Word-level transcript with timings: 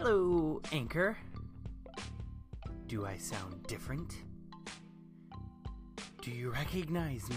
Hello, 0.00 0.62
Anchor. 0.70 1.18
Do 2.86 3.04
I 3.04 3.16
sound 3.16 3.66
different? 3.66 4.14
Do 6.22 6.30
you 6.30 6.50
recognize 6.50 7.28
me? 7.28 7.36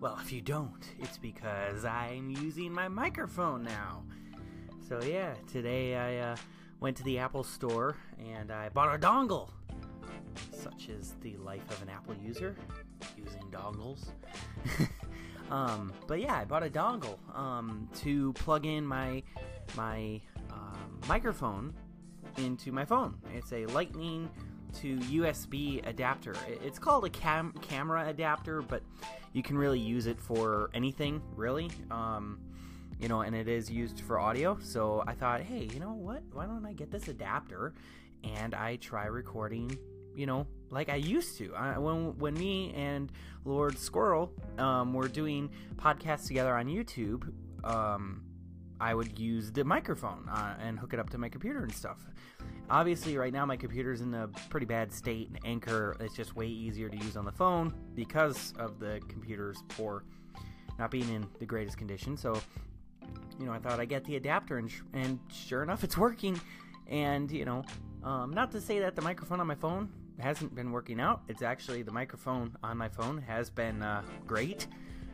Well, 0.00 0.16
if 0.22 0.32
you 0.32 0.40
don't, 0.40 0.86
it's 1.00 1.18
because 1.18 1.84
I'm 1.84 2.30
using 2.30 2.72
my 2.72 2.86
microphone 2.86 3.64
now. 3.64 4.04
So, 4.88 5.02
yeah, 5.02 5.34
today 5.50 5.96
I 5.96 6.18
uh, 6.18 6.36
went 6.78 6.96
to 6.98 7.02
the 7.02 7.18
Apple 7.18 7.42
store 7.42 7.96
and 8.24 8.52
I 8.52 8.68
bought 8.68 8.94
a 8.94 8.98
dongle. 8.98 9.50
Such 10.52 10.88
is 10.88 11.16
the 11.20 11.36
life 11.38 11.68
of 11.68 11.82
an 11.82 11.88
Apple 11.88 12.14
user, 12.14 12.54
using 13.16 13.42
dongles. 13.50 14.04
um, 15.50 15.92
but 16.06 16.20
yeah, 16.20 16.36
I 16.36 16.44
bought 16.44 16.62
a 16.62 16.70
dongle 16.70 17.18
um, 17.36 17.88
to 18.02 18.32
plug 18.34 18.66
in 18.66 18.86
my 18.86 19.24
my 19.76 20.20
microphone 21.08 21.74
into 22.36 22.72
my 22.72 22.84
phone. 22.84 23.16
It's 23.34 23.52
a 23.52 23.66
Lightning 23.66 24.30
to 24.80 24.96
USB 24.98 25.86
adapter. 25.86 26.34
It's 26.64 26.78
called 26.78 27.04
a 27.04 27.10
cam- 27.10 27.54
camera 27.60 28.08
adapter, 28.08 28.62
but 28.62 28.82
you 29.32 29.42
can 29.42 29.56
really 29.58 29.78
use 29.78 30.06
it 30.06 30.20
for 30.20 30.70
anything, 30.74 31.22
really. 31.36 31.70
Um, 31.90 32.40
you 32.98 33.08
know, 33.08 33.22
and 33.22 33.34
it 33.34 33.48
is 33.48 33.70
used 33.70 34.00
for 34.00 34.18
audio. 34.18 34.58
So 34.60 35.02
I 35.06 35.14
thought, 35.14 35.40
hey, 35.40 35.68
you 35.72 35.80
know 35.80 35.92
what? 35.92 36.22
Why 36.32 36.46
don't 36.46 36.64
I 36.64 36.72
get 36.72 36.90
this 36.90 37.08
adapter 37.08 37.74
and 38.22 38.54
I 38.54 38.76
try 38.76 39.06
recording, 39.06 39.76
you 40.14 40.26
know, 40.26 40.46
like 40.70 40.88
I 40.88 40.96
used 40.96 41.36
to. 41.38 41.54
I, 41.54 41.78
when 41.78 42.16
when 42.18 42.34
me 42.34 42.72
and 42.74 43.10
Lord 43.44 43.76
Squirrel 43.78 44.32
um, 44.58 44.94
were 44.94 45.08
doing 45.08 45.50
podcasts 45.76 46.28
together 46.28 46.56
on 46.56 46.66
YouTube, 46.66 47.32
um, 47.64 48.22
I 48.82 48.94
would 48.94 49.16
use 49.16 49.52
the 49.52 49.62
microphone 49.62 50.28
uh, 50.28 50.56
and 50.60 50.76
hook 50.76 50.92
it 50.92 50.98
up 50.98 51.08
to 51.10 51.18
my 51.18 51.28
computer 51.28 51.62
and 51.62 51.72
stuff. 51.72 52.04
Obviously, 52.68 53.16
right 53.16 53.32
now 53.32 53.46
my 53.46 53.56
computer's 53.56 54.00
in 54.00 54.12
a 54.12 54.26
pretty 54.50 54.66
bad 54.66 54.92
state, 54.92 55.28
and 55.28 55.38
Anchor 55.44 55.96
is 56.00 56.12
just 56.14 56.34
way 56.34 56.48
easier 56.48 56.88
to 56.88 56.96
use 56.96 57.16
on 57.16 57.24
the 57.24 57.30
phone 57.30 57.72
because 57.94 58.52
of 58.58 58.80
the 58.80 59.00
computer's 59.08 59.62
poor, 59.68 60.02
not 60.80 60.90
being 60.90 61.08
in 61.14 61.24
the 61.38 61.46
greatest 61.46 61.78
condition. 61.78 62.16
So, 62.16 62.34
you 63.38 63.46
know, 63.46 63.52
I 63.52 63.60
thought 63.60 63.78
I'd 63.78 63.88
get 63.88 64.04
the 64.04 64.16
adapter, 64.16 64.58
and, 64.58 64.68
sh- 64.68 64.80
and 64.94 65.20
sure 65.32 65.62
enough, 65.62 65.84
it's 65.84 65.96
working. 65.96 66.40
And, 66.88 67.30
you 67.30 67.44
know, 67.44 67.62
um, 68.02 68.32
not 68.32 68.50
to 68.50 68.60
say 68.60 68.80
that 68.80 68.96
the 68.96 69.02
microphone 69.02 69.38
on 69.38 69.46
my 69.46 69.54
phone 69.54 69.90
hasn't 70.18 70.56
been 70.56 70.72
working 70.72 71.00
out. 71.00 71.22
It's 71.28 71.42
actually 71.42 71.82
the 71.82 71.92
microphone 71.92 72.56
on 72.64 72.78
my 72.78 72.88
phone 72.88 73.18
has 73.18 73.48
been 73.48 73.80
uh, 73.80 74.02
great. 74.26 74.66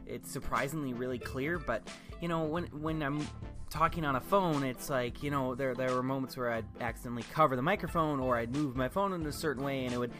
It's 0.07 0.31
surprisingly 0.31 0.95
really 0.95 1.19
clear, 1.19 1.59
but 1.59 1.87
you 2.23 2.29
know 2.29 2.45
when 2.45 2.65
when 2.69 3.03
I'm 3.03 3.27
talking 3.71 4.05
on 4.05 4.17
a 4.17 4.21
phone, 4.21 4.65
it's 4.65 4.91
like 4.91 5.23
you 5.23 5.31
know 5.31 5.55
there 5.55 5.75
there 5.75 5.95
were 5.95 6.03
moments 6.03 6.37
where 6.37 6.51
I'd 6.53 6.65
accidentally 6.81 7.25
cover 7.33 7.57
the 7.57 7.63
microphone 7.63 8.21
or 8.21 8.37
I'd 8.37 8.55
move 8.55 8.77
my 8.77 8.89
phone 8.89 9.13
in 9.13 9.25
a 9.27 9.33
certain 9.33 9.65
way 9.65 9.85
and 9.85 9.95
it 9.95 9.99
would 9.99 10.13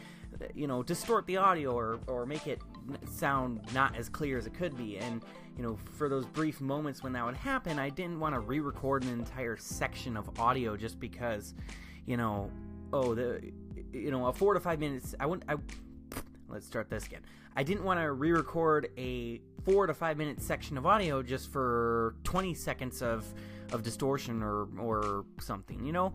you 0.53 0.67
know 0.67 0.83
distort 0.83 1.25
the 1.25 1.37
audio 1.37 1.71
or 1.71 1.99
or 2.07 2.25
make 2.25 2.47
it 2.47 2.61
sound 3.09 3.61
not 3.73 3.95
as 3.95 4.09
clear 4.09 4.37
as 4.37 4.45
it 4.45 4.53
could 4.53 4.77
be. 4.77 4.97
And 4.97 5.21
you 5.57 5.63
know 5.63 5.77
for 5.97 6.09
those 6.09 6.25
brief 6.25 6.61
moments 6.61 7.03
when 7.03 7.13
that 7.13 7.25
would 7.25 7.35
happen 7.35 7.79
I 7.79 7.89
didn't 7.89 8.19
want 8.19 8.33
to 8.33 8.39
re-record 8.39 9.03
an 9.03 9.09
entire 9.09 9.57
section 9.57 10.15
of 10.15 10.39
audio 10.39 10.77
just 10.77 10.99
because 10.99 11.53
you 12.05 12.15
know 12.15 12.49
oh 12.93 13.13
the 13.13 13.51
you 13.91 14.11
know 14.11 14.27
a 14.27 14.33
4 14.33 14.53
to 14.53 14.59
5 14.59 14.79
minutes 14.79 15.15
I 15.19 15.25
wouldn't 15.25 15.49
I 15.51 15.55
let's 16.47 16.65
start 16.65 16.89
this 16.89 17.05
again. 17.05 17.21
I 17.55 17.63
didn't 17.63 17.83
want 17.83 17.99
to 17.99 18.11
re-record 18.11 18.89
a 18.97 19.41
4 19.65 19.87
to 19.87 19.93
5 19.93 20.17
minute 20.17 20.41
section 20.41 20.77
of 20.77 20.85
audio 20.85 21.21
just 21.21 21.51
for 21.51 22.15
20 22.23 22.53
seconds 22.53 23.01
of 23.01 23.25
of 23.71 23.83
distortion 23.83 24.41
or 24.41 24.67
or 24.79 25.25
something 25.39 25.85
you 25.85 25.91
know 25.91 26.13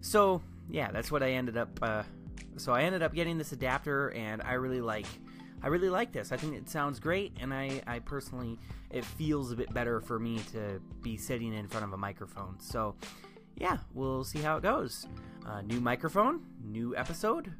so 0.00 0.40
yeah 0.70 0.90
that's 0.90 1.10
what 1.10 1.22
I 1.22 1.32
ended 1.32 1.56
up 1.56 1.78
uh, 1.82 2.02
so 2.56 2.72
I 2.72 2.82
ended 2.82 3.02
up 3.02 3.14
getting 3.14 3.38
this 3.38 3.52
adapter 3.52 4.10
and 4.10 4.42
I 4.42 4.54
really 4.54 4.80
like 4.80 5.06
I 5.62 5.68
really 5.68 5.88
like 5.88 6.12
this. 6.12 6.30
I 6.30 6.36
think 6.36 6.54
it 6.54 6.68
sounds 6.68 7.00
great 7.00 7.32
and 7.40 7.52
I, 7.54 7.80
I 7.86 8.00
personally 8.00 8.58
it 8.90 9.02
feels 9.02 9.50
a 9.50 9.56
bit 9.56 9.72
better 9.72 9.98
for 9.98 10.18
me 10.18 10.40
to 10.52 10.78
be 11.00 11.16
sitting 11.16 11.54
in 11.54 11.66
front 11.68 11.84
of 11.84 11.92
a 11.94 11.96
microphone. 11.96 12.56
So 12.60 12.96
yeah, 13.56 13.78
we'll 13.94 14.24
see 14.24 14.40
how 14.40 14.58
it 14.58 14.62
goes. 14.62 15.06
Uh, 15.46 15.62
new 15.62 15.80
microphone, 15.80 16.42
new 16.62 16.94
episode 16.96 17.50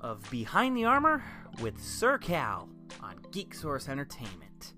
of 0.00 0.28
Behind 0.30 0.74
the 0.76 0.86
Armor 0.86 1.22
with 1.60 1.82
Sir 1.82 2.16
Cal 2.16 2.68
on 3.02 3.16
Geek 3.32 3.54
Source 3.54 3.88
Entertainment. 3.88 4.74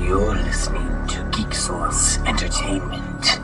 You're 0.00 0.34
listening 0.34 1.06
to 1.08 1.28
Geek 1.32 1.54
Source 1.54 2.18
Entertainment. 2.18 3.40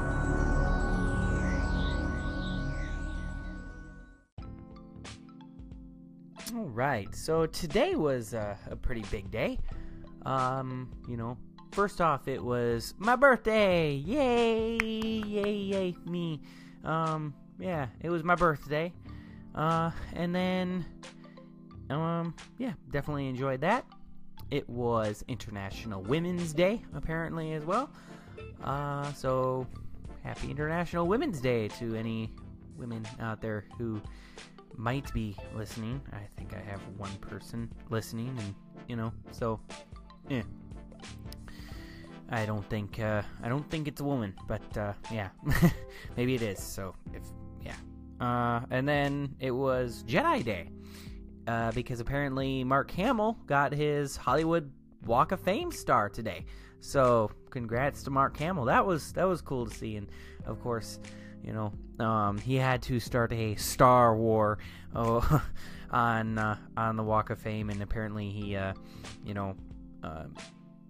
All 6.55 6.67
right, 6.67 7.13
so 7.15 7.47
today 7.47 7.95
was 7.95 8.35
uh, 8.35 8.57
a 8.71 8.77
pretty 8.77 9.05
big 9.11 9.31
day. 9.31 9.59
Um, 10.27 10.91
you 11.09 11.17
know, 11.17 11.39
first 11.73 12.01
off, 12.01 12.29
it 12.29 12.43
was 12.43 12.95
my 12.99 13.17
birthday. 13.17 13.93
Yay, 13.95 14.79
yay, 14.83 15.53
yay, 15.53 15.95
me. 16.07 16.41
Um, 16.85 17.35
yeah, 17.61 17.87
it 18.01 18.11
was 18.11 18.25
my 18.25 18.35
birthday. 18.35 18.93
Uh, 19.55 19.91
and 20.15 20.35
then, 20.35 20.85
um, 21.91 22.35
yeah, 22.59 22.73
definitely 22.91 23.29
enjoyed 23.29 23.61
that. 23.61 23.85
It 24.51 24.69
was 24.69 25.25
International 25.29 26.03
Women's 26.03 26.53
Day, 26.53 26.83
apparently, 26.95 27.53
as 27.53 27.65
well. 27.65 27.91
Uh, 28.65 29.13
so 29.13 29.67
happy 30.23 30.51
International 30.51 31.07
Women's 31.07 31.41
Day 31.41 31.69
to 31.69 31.95
any 31.95 32.33
women 32.77 33.07
out 33.21 33.41
there 33.41 33.67
who 33.79 34.01
might 34.77 35.13
be 35.13 35.37
listening. 35.55 36.01
I 36.13 36.27
think 36.37 36.55
I 36.55 36.61
have 36.71 36.81
one 36.97 37.15
person 37.17 37.71
listening, 37.91 38.37
and 38.39 38.55
you 38.89 38.97
know, 38.97 39.13
so 39.31 39.61
yeah. 40.29 40.43
I 42.33 42.47
don't 42.47 42.69
think 42.71 43.01
uh, 43.01 43.23
I 43.43 43.49
don't 43.49 43.69
think 43.71 43.89
it's 43.89 44.01
a 44.01 44.05
woman, 44.05 44.35
but 44.47 44.77
uh, 44.79 44.93
yeah, 45.11 45.31
maybe 46.17 46.37
it 46.37 46.43
is. 46.43 46.63
So 46.63 46.95
if 47.13 47.23
uh, 48.21 48.61
and 48.71 48.89
then 48.89 49.35
it 49.41 49.51
was 49.51 50.05
Jedi 50.07 50.45
Day 50.45 50.69
uh, 51.47 51.73
because 51.73 52.01
apparently 52.01 52.65
Mark 52.65 52.91
Hamill 52.93 53.39
got 53.47 53.73
his 53.73 54.17
Hollywood 54.17 54.71
Walk 55.07 55.33
of 55.33 55.41
Fame 55.41 55.73
star 55.73 56.09
today. 56.09 56.45
So 56.81 57.31
congrats 57.51 58.03
to 58.05 58.11
Mark 58.11 58.37
Hamill. 58.37 58.67
That 58.67 58.87
was 58.87 59.13
that 59.13 59.27
was 59.27 59.41
cool 59.41 59.67
to 59.67 59.75
see, 59.75 59.97
and 59.97 60.09
of 60.47 60.61
course, 60.61 60.99
you 61.43 61.53
know, 61.53 61.73
um, 62.05 62.39
he 62.39 62.57
had 62.57 62.83
to 62.83 63.01
start 63.01 63.33
a 63.33 63.55
Star 63.57 64.17
War 64.17 64.59
oh, 64.95 65.43
on 65.91 66.39
uh, 66.39 66.57
on 66.77 66.97
the 66.97 67.03
Walk 67.03 67.31
of 67.31 67.39
Fame, 67.39 67.71
and 67.71 67.83
apparently 67.83 68.31
he, 68.31 68.57
uh, 68.57 68.73
you 69.25 69.35
know, 69.35 69.55
uh, 70.03 70.25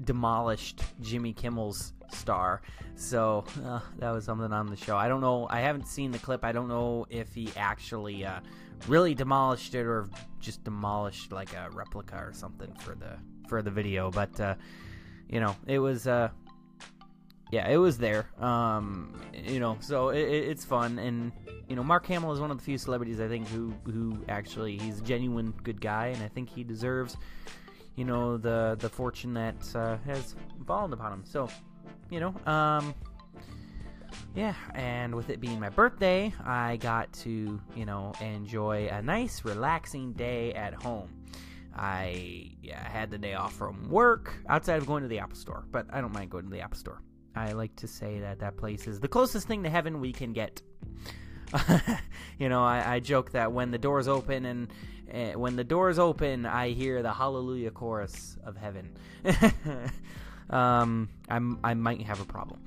demolished 0.04 0.82
Jimmy 1.00 1.32
Kimmel's 1.32 1.92
star. 2.14 2.62
So 2.94 3.44
uh, 3.64 3.80
that 3.98 4.10
was 4.10 4.24
something 4.24 4.52
on 4.52 4.66
the 4.66 4.76
show. 4.76 4.96
I 4.96 5.08
don't 5.08 5.20
know. 5.20 5.46
I 5.50 5.60
haven't 5.60 5.86
seen 5.86 6.10
the 6.10 6.18
clip. 6.18 6.44
I 6.44 6.52
don't 6.52 6.68
know 6.68 7.06
if 7.10 7.34
he 7.34 7.50
actually 7.56 8.24
uh, 8.24 8.40
really 8.88 9.14
demolished 9.14 9.74
it 9.74 9.86
or 9.86 10.08
just 10.38 10.64
demolished 10.64 11.32
like 11.32 11.54
a 11.54 11.70
replica 11.72 12.16
or 12.16 12.32
something 12.32 12.72
for 12.80 12.94
the 12.94 13.16
for 13.48 13.62
the 13.62 13.70
video. 13.70 14.10
But 14.10 14.38
uh, 14.40 14.54
you 15.28 15.40
know, 15.40 15.56
it 15.66 15.78
was. 15.78 16.06
Uh, 16.06 16.30
yeah, 17.50 17.68
it 17.68 17.78
was 17.78 17.98
there. 17.98 18.28
Um, 18.38 19.20
you 19.34 19.58
know, 19.58 19.76
so 19.80 20.10
it, 20.10 20.22
it's 20.22 20.64
fun, 20.64 20.98
and 20.98 21.32
you 21.68 21.74
know, 21.76 21.82
Mark 21.82 22.06
Hamill 22.06 22.32
is 22.32 22.40
one 22.40 22.50
of 22.50 22.58
the 22.58 22.62
few 22.62 22.78
celebrities 22.78 23.20
I 23.20 23.28
think 23.28 23.48
who 23.48 23.72
who 23.84 24.24
actually 24.28 24.78
he's 24.78 25.00
a 25.00 25.02
genuine 25.02 25.52
good 25.64 25.80
guy, 25.80 26.08
and 26.08 26.22
I 26.22 26.28
think 26.28 26.48
he 26.48 26.62
deserves, 26.62 27.16
you 27.96 28.04
know, 28.04 28.36
the 28.36 28.76
the 28.78 28.88
fortune 28.88 29.34
that 29.34 29.56
uh, 29.74 29.96
has 30.06 30.36
fallen 30.66 30.92
upon 30.92 31.12
him. 31.12 31.24
So, 31.24 31.48
you 32.10 32.20
know, 32.20 32.34
um, 32.46 32.94
yeah, 34.34 34.54
and 34.74 35.14
with 35.14 35.30
it 35.30 35.40
being 35.40 35.58
my 35.58 35.70
birthday, 35.70 36.32
I 36.44 36.76
got 36.76 37.12
to 37.14 37.60
you 37.74 37.86
know 37.86 38.12
enjoy 38.20 38.88
a 38.88 39.02
nice, 39.02 39.44
relaxing 39.44 40.12
day 40.12 40.52
at 40.54 40.74
home. 40.74 41.08
I 41.74 42.52
yeah, 42.62 42.86
had 42.88 43.10
the 43.10 43.18
day 43.18 43.34
off 43.34 43.54
from 43.54 43.88
work 43.88 44.34
outside 44.48 44.76
of 44.76 44.86
going 44.86 45.02
to 45.02 45.08
the 45.08 45.18
Apple 45.18 45.36
Store, 45.36 45.64
but 45.70 45.86
I 45.92 46.00
don't 46.00 46.12
mind 46.12 46.30
going 46.30 46.44
to 46.44 46.50
the 46.50 46.60
Apple 46.60 46.78
Store. 46.78 47.00
I 47.34 47.52
like 47.52 47.74
to 47.76 47.86
say 47.86 48.20
that 48.20 48.40
that 48.40 48.56
place 48.56 48.86
is 48.86 49.00
the 49.00 49.08
closest 49.08 49.46
thing 49.46 49.62
to 49.62 49.70
heaven 49.70 50.00
we 50.00 50.12
can 50.12 50.32
get. 50.32 50.60
you 52.38 52.48
know, 52.48 52.64
I, 52.64 52.94
I, 52.94 53.00
joke 53.00 53.32
that 53.32 53.52
when 53.52 53.72
the 53.72 53.78
doors 53.78 54.06
open 54.06 54.44
and 54.44 54.68
uh, 55.12 55.38
when 55.38 55.56
the 55.56 55.64
doors 55.64 55.98
open, 55.98 56.46
I 56.46 56.70
hear 56.70 57.02
the 57.02 57.12
Hallelujah 57.12 57.72
chorus 57.72 58.36
of 58.44 58.56
heaven. 58.56 58.96
um, 60.50 61.08
I'm 61.28 61.58
I 61.64 61.74
might 61.74 62.02
have 62.02 62.20
a 62.20 62.24
problem. 62.24 62.60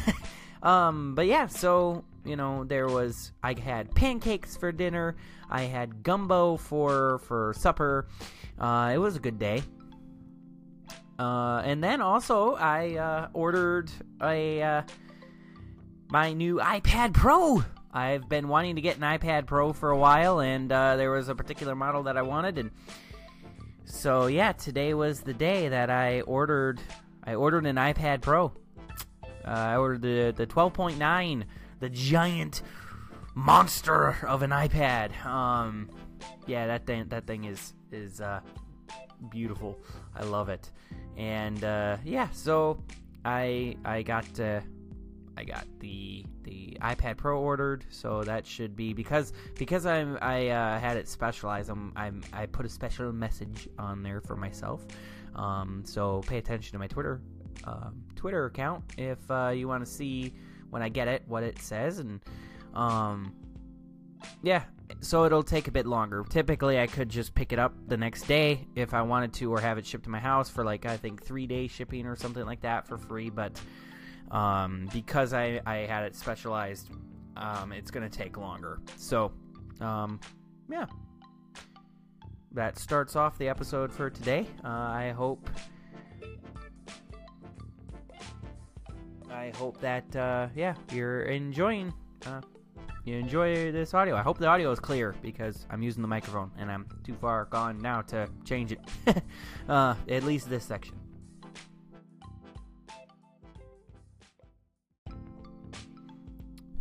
um, 0.62 1.14
but 1.14 1.26
yeah, 1.26 1.46
so 1.46 2.04
you 2.24 2.36
know, 2.36 2.64
there 2.64 2.88
was 2.88 3.32
I 3.42 3.58
had 3.58 3.94
pancakes 3.94 4.56
for 4.56 4.72
dinner. 4.72 5.16
I 5.48 5.62
had 5.62 6.02
gumbo 6.02 6.56
for 6.56 7.18
for 7.20 7.54
supper. 7.56 8.08
Uh, 8.58 8.92
it 8.94 8.98
was 8.98 9.16
a 9.16 9.20
good 9.20 9.38
day. 9.38 9.62
Uh, 11.18 11.62
and 11.64 11.82
then 11.82 12.02
also 12.02 12.54
I 12.56 12.96
uh, 12.96 13.28
ordered 13.32 13.90
a 14.20 14.62
uh, 14.62 14.82
my 16.08 16.32
new 16.32 16.56
iPad 16.56 17.14
Pro. 17.14 17.64
I've 17.92 18.28
been 18.28 18.48
wanting 18.48 18.76
to 18.76 18.82
get 18.82 18.96
an 18.96 19.02
iPad 19.02 19.46
Pro 19.46 19.72
for 19.72 19.90
a 19.90 19.96
while, 19.96 20.40
and 20.40 20.70
uh, 20.70 20.96
there 20.96 21.10
was 21.10 21.28
a 21.30 21.34
particular 21.34 21.74
model 21.74 22.02
that 22.02 22.18
I 22.18 22.22
wanted, 22.22 22.58
and 22.58 22.70
so 23.84 24.26
yeah, 24.26 24.52
today 24.52 24.92
was 24.92 25.20
the 25.20 25.32
day 25.32 25.68
that 25.68 25.88
I 25.88 26.20
ordered. 26.22 26.80
I 27.26 27.34
ordered 27.34 27.66
an 27.66 27.76
iPad 27.76 28.20
Pro. 28.20 28.46
Uh, 28.46 29.50
I 29.50 29.76
ordered 29.76 30.02
the 30.02 30.32
the 30.36 30.46
12.9, 30.46 31.44
the 31.80 31.88
giant 31.88 32.62
monster 33.34 34.16
of 34.26 34.42
an 34.42 34.50
iPad. 34.50 35.24
Um, 35.24 35.90
yeah, 36.46 36.66
that 36.66 36.86
thing 36.86 37.06
that 37.08 37.26
thing 37.26 37.44
is 37.44 37.74
is 37.92 38.20
uh, 38.20 38.40
beautiful. 39.30 39.78
I 40.14 40.24
love 40.24 40.48
it, 40.48 40.70
and 41.16 41.62
uh, 41.62 41.96
yeah, 42.04 42.28
so 42.30 42.82
I 43.24 43.76
I 43.84 44.02
got 44.02 44.40
uh, 44.40 44.60
I 45.36 45.44
got 45.44 45.66
the 45.80 46.24
the 46.44 46.78
iPad 46.80 47.18
Pro 47.18 47.38
ordered, 47.38 47.84
so 47.90 48.22
that 48.24 48.46
should 48.46 48.74
be 48.74 48.94
because 48.94 49.32
because 49.56 49.84
I'm 49.84 50.18
I 50.22 50.48
uh, 50.48 50.78
had 50.78 50.96
it 50.96 51.08
specialized. 51.08 51.68
I'm, 51.68 51.92
I'm 51.94 52.22
I 52.32 52.46
put 52.46 52.64
a 52.64 52.68
special 52.68 53.12
message 53.12 53.68
on 53.78 54.02
there 54.02 54.20
for 54.20 54.36
myself. 54.36 54.86
Um, 55.36 55.82
so 55.84 56.22
pay 56.26 56.38
attention 56.38 56.72
to 56.72 56.78
my 56.78 56.88
Twitter 56.88 57.20
um, 57.64 58.02
Twitter 58.14 58.46
account 58.46 58.84
if 58.98 59.18
uh, 59.30 59.48
you 59.48 59.68
want 59.68 59.84
to 59.84 59.90
see 59.90 60.34
when 60.70 60.82
I 60.82 60.88
get 60.88 61.08
it 61.08 61.22
what 61.26 61.42
it 61.42 61.60
says 61.60 61.98
and 61.98 62.20
um, 62.74 63.34
yeah. 64.42 64.64
So 65.00 65.24
it'll 65.24 65.42
take 65.42 65.66
a 65.68 65.70
bit 65.70 65.86
longer. 65.86 66.24
Typically, 66.28 66.78
I 66.78 66.86
could 66.86 67.08
just 67.08 67.34
pick 67.34 67.52
it 67.52 67.58
up 67.58 67.74
the 67.88 67.96
next 67.96 68.22
day 68.28 68.66
if 68.76 68.94
I 68.94 69.02
wanted 69.02 69.32
to, 69.34 69.52
or 69.52 69.60
have 69.60 69.78
it 69.78 69.86
shipped 69.86 70.04
to 70.04 70.10
my 70.10 70.20
house 70.20 70.48
for 70.48 70.64
like 70.64 70.86
I 70.86 70.96
think 70.96 71.24
three 71.24 71.46
day 71.46 71.66
shipping 71.66 72.06
or 72.06 72.14
something 72.14 72.44
like 72.44 72.60
that 72.60 72.86
for 72.86 72.96
free. 72.96 73.30
But 73.30 73.60
um, 74.30 74.88
because 74.92 75.32
I, 75.32 75.60
I 75.66 75.78
had 75.78 76.04
it 76.04 76.14
specialized, 76.14 76.90
um, 77.36 77.72
it's 77.72 77.90
going 77.90 78.08
to 78.08 78.16
take 78.16 78.36
longer. 78.36 78.80
So, 78.96 79.32
um, 79.80 80.20
yeah. 80.70 80.86
That 82.56 82.78
starts 82.78 83.16
off 83.16 83.36
the 83.36 83.50
episode 83.50 83.92
for 83.92 84.08
today. 84.08 84.46
Uh, 84.64 84.68
I 84.68 85.12
hope. 85.14 85.50
I 89.30 89.52
hope 89.56 89.78
that, 89.82 90.16
uh, 90.16 90.48
yeah, 90.56 90.74
you're 90.90 91.24
enjoying. 91.24 91.92
Uh, 92.24 92.40
you 93.04 93.16
enjoy 93.16 93.70
this 93.72 93.92
audio. 93.92 94.16
I 94.16 94.22
hope 94.22 94.38
the 94.38 94.46
audio 94.46 94.72
is 94.72 94.80
clear 94.80 95.14
because 95.20 95.66
I'm 95.68 95.82
using 95.82 96.00
the 96.00 96.08
microphone 96.08 96.50
and 96.56 96.72
I'm 96.72 96.86
too 97.04 97.12
far 97.20 97.44
gone 97.44 97.76
now 97.76 98.00
to 98.00 98.26
change 98.46 98.72
it. 98.72 98.80
uh, 99.68 99.94
at 100.08 100.22
least 100.22 100.48
this 100.48 100.64
section. 100.64 100.94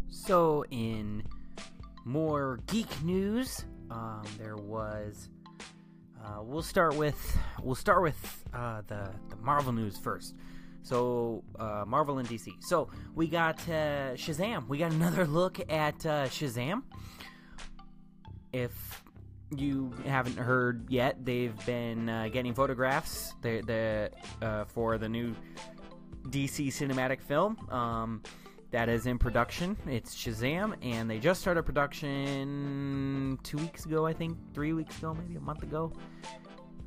So, 0.08 0.64
in 0.72 1.22
more 2.06 2.62
geek 2.68 3.04
news, 3.04 3.66
um, 3.92 4.24
there 4.40 4.56
was. 4.56 5.28
Uh, 6.26 6.42
we'll 6.42 6.64
start 6.64 6.96
with 6.96 7.38
we'll 7.62 7.76
start 7.76 8.02
with 8.02 8.44
uh, 8.54 8.82
the 8.88 9.12
the 9.30 9.36
Marvel 9.38 9.72
news 9.72 9.98
first. 9.98 10.36
So 10.82 11.44
uh, 11.60 11.84
Marvel 11.86 12.18
and 12.20 12.28
DC. 12.28 12.48
So 12.62 12.90
we 13.14 13.28
got 13.28 13.60
uh, 13.68 14.14
Shazam. 14.16 14.68
We 14.68 14.78
got 14.78 14.92
another 14.92 15.26
look 15.28 15.60
at 15.72 16.06
uh, 16.06 16.26
Shazam. 16.26 16.84
If 18.54 19.04
you 19.56 19.94
haven't 20.06 20.38
heard 20.38 20.90
yet, 20.90 21.24
they've 21.24 21.66
been 21.66 22.10
uh, 22.10 22.30
getting 22.32 22.54
photographs 22.54 23.34
the, 23.42 23.62
the 24.40 24.66
for 24.68 24.98
the 24.98 25.10
new 25.10 25.36
DC 26.30 26.68
cinematic 26.68 27.22
film 27.22 27.58
um, 27.70 28.24
that 28.76 28.90
is 28.90 29.06
in 29.06 29.18
production. 29.18 29.78
It's 29.88 30.14
Shazam, 30.14 30.76
and 30.82 31.10
they 31.10 31.18
just 31.18 31.40
started 31.40 31.64
production 31.64 33.40
two 33.42 33.56
weeks 33.56 33.86
ago, 33.86 34.06
I 34.06 34.12
think, 34.12 34.38
three 34.54 34.74
weeks 34.74 34.98
ago, 34.98 35.14
maybe 35.14 35.38
a 35.38 35.40
month 35.40 35.64
ago. 35.64 35.94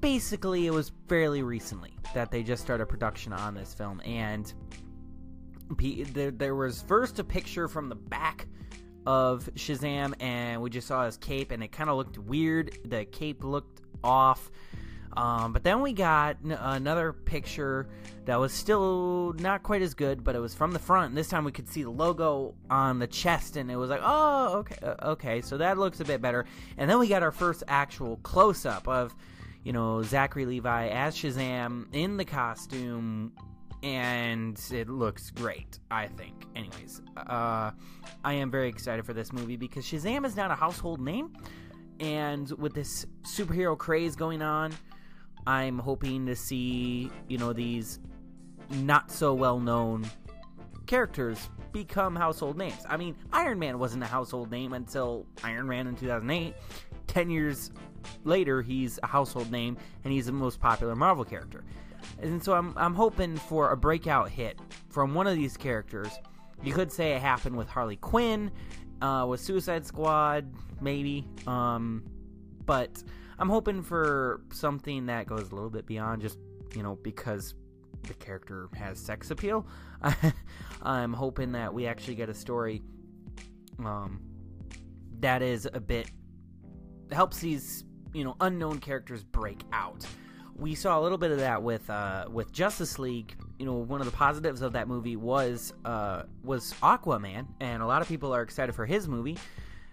Basically 0.03 0.67
it 0.67 0.71
was 0.71 0.93
fairly 1.09 1.43
recently 1.43 1.95
that 2.13 2.31
they 2.31 2.43
just 2.43 2.63
started 2.63 2.85
production 2.91 3.33
on 3.33 3.55
this 3.55 3.73
film 3.73 4.03
and 4.05 4.53
there, 6.13 6.55
was 6.55 6.83
first 6.83 7.21
a 7.21 7.25
picture 7.25 7.69
from 7.69 7.89
the 7.89 7.95
back 7.95 8.49
of 9.07 9.49
Shazam 9.55 10.13
and 10.21 10.61
we 10.61 10.69
just 10.69 10.89
saw 10.89 11.07
his 11.07 11.17
cape 11.17 11.53
and 11.53 11.63
it 11.63 11.73
kind 11.73 11.89
of 11.89 11.97
looked 11.97 12.19
weird. 12.19 12.79
The 12.85 13.07
cape 13.07 13.43
looked 13.43 13.81
off 14.05 14.51
um, 15.19 15.53
but 15.53 15.65
then 15.65 15.83
we 15.83 15.93
got 15.93 16.37
n- 16.45 16.53
another 16.53 17.13
picture 17.13 17.89
that 18.27 18.39
was 18.39 18.53
still 18.53 19.35
not 19.39 19.63
quite 19.63 19.83
as 19.83 19.95
good, 19.95 20.23
but 20.23 20.35
it 20.35 20.39
was 20.39 20.55
from 20.55 20.73
the 20.73 20.79
front. 20.79 21.09
And 21.09 21.17
this 21.17 21.29
time 21.29 21.45
we 21.45 21.53
could 21.53 21.69
see 21.69 21.83
the 21.83 21.91
logo 21.91 22.55
on 22.71 22.99
the 22.99 23.07
chest, 23.07 23.57
and 23.57 23.71
it 23.71 23.77
was 23.77 23.91
like, 23.91 24.01
oh, 24.03 24.59
okay, 24.59 24.77
uh, 24.83 25.11
okay, 25.11 25.41
so 25.41 25.59
that 25.59 25.79
looks 25.79 26.01
a 26.01 26.05
bit 26.05 26.21
better. 26.21 26.45
And 26.77 26.89
then 26.89 26.99
we 26.99 27.09
got 27.09 27.23
our 27.23 27.33
first 27.33 27.65
actual 27.69 28.19
close 28.19 28.65
up 28.65 28.87
of 28.87 29.15
you 29.65 29.73
know, 29.73 30.03
Zachary 30.03 30.47
Levi 30.47 30.89
as 30.89 31.15
Shazam 31.15 31.87
in 31.93 32.17
the 32.17 32.25
costume, 32.25 33.33
and 33.83 34.59
it 34.71 34.89
looks 34.89 35.31
great, 35.31 35.79
I 35.91 36.07
think. 36.07 36.47
Anyways, 36.57 37.03
uh, 37.17 37.73
I 38.25 38.33
am 38.33 38.51
very 38.51 38.69
excited 38.69 39.05
for 39.05 39.13
this 39.13 39.33
movie 39.33 39.57
because 39.57 39.85
Shazam 39.85 40.25
is 40.25 40.37
not 40.37 40.51
a 40.51 40.55
household 40.55 41.01
name, 41.01 41.33
and 42.01 42.51
with 42.53 42.75
this 42.75 43.07
superhero 43.23 43.77
craze 43.77 44.17
going 44.17 44.43
on, 44.43 44.73
I'm 45.49 45.79
hoping 45.79 46.27
to 46.27 46.37
see, 46.37 47.11
you 47.27 47.39
know, 47.39 47.55
these 47.55 48.01
not 48.69 49.11
so 49.11 49.33
well 49.33 49.59
known 49.59 50.05
characters 50.85 51.49
become 51.73 52.15
household 52.15 52.59
names. 52.59 52.85
I 52.87 52.99
mean, 52.99 53.17
Iron 53.33 53.59
Man 53.59 53.79
wasn't 53.79 54.03
a 54.03 54.07
household 54.07 54.51
name 54.51 54.75
until 54.75 55.25
Iron 55.43 55.67
Man 55.67 55.87
in 55.87 55.97
2008. 55.97 56.55
10 57.07 57.31
years 57.31 57.71
later, 58.25 58.61
he's 58.61 59.01
a 59.03 59.07
household 59.07 59.51
name 59.51 59.79
and 60.05 60.13
he's 60.13 60.27
the 60.27 60.33
most 60.33 60.61
popular 60.61 60.95
Marvel 60.95 61.25
character. 61.25 61.65
And 62.21 62.45
so 62.45 62.53
I'm, 62.53 62.75
I'm 62.77 62.95
hoping 62.95 63.39
for 63.39 63.71
a 63.71 63.77
breakout 63.77 64.29
hit 64.29 64.59
from 64.91 65.15
one 65.15 65.27
of 65.27 65.35
these 65.35 65.57
characters. 65.57 66.11
You 66.63 66.75
could 66.75 66.93
say 66.93 67.13
it 67.13 67.23
happened 67.23 67.57
with 67.57 67.69
Harley 67.69 67.97
Quinn, 67.97 68.51
uh, 69.01 69.25
with 69.27 69.41
Suicide 69.41 69.87
Squad, 69.87 70.53
maybe. 70.83 71.27
Um, 71.47 72.05
but 72.67 73.03
I'm 73.39 73.49
hoping 73.49 73.83
for 73.83 74.43
something 74.53 75.07
that 75.07 75.27
goes 75.27 75.51
a 75.51 75.55
little 75.55 75.71
bit 75.71 75.87
beyond 75.87 76.23
just, 76.23 76.39
you 76.75 76.83
know, 76.83 76.97
because 77.03 77.55
the 78.03 78.15
character 78.15 78.69
has 78.77 78.99
sex 78.99 79.31
appeal. 79.31 79.67
I'm 80.83 81.13
hoping 81.13 81.53
that 81.53 81.73
we 81.73 81.87
actually 81.87 82.15
get 82.15 82.29
a 82.29 82.35
story 82.35 82.83
um, 83.85 84.21
that 85.21 85.43
is 85.43 85.69
a 85.73 85.81
bit 85.81 86.11
helps 87.11 87.39
these 87.39 87.85
you 88.13 88.25
know 88.25 88.37
unknown 88.41 88.79
characters 88.79 89.25
break 89.25 89.63
out. 89.73 90.05
We 90.57 90.75
saw 90.75 90.99
a 90.99 91.03
little 91.03 91.19
bit 91.19 91.31
of 91.31 91.39
that 91.39 91.63
with 91.63 91.89
uh, 91.89 92.27
with 92.31 92.53
Justice 92.53 92.99
League. 92.99 93.35
You 93.59 93.67
know, 93.67 93.75
one 93.75 94.01
of 94.01 94.07
the 94.07 94.13
positives 94.13 94.63
of 94.63 94.73
that 94.73 94.89
movie 94.89 95.17
was 95.17 95.73
uh, 95.85 96.23
was 96.43 96.75
Aquaman, 96.83 97.47
and 97.61 97.83
a 97.83 97.87
lot 97.87 98.03
of 98.03 98.09
people 98.09 98.35
are 98.35 98.43
excited 98.43 98.75
for 98.75 98.87
his 98.87 99.09
movie. 99.09 99.39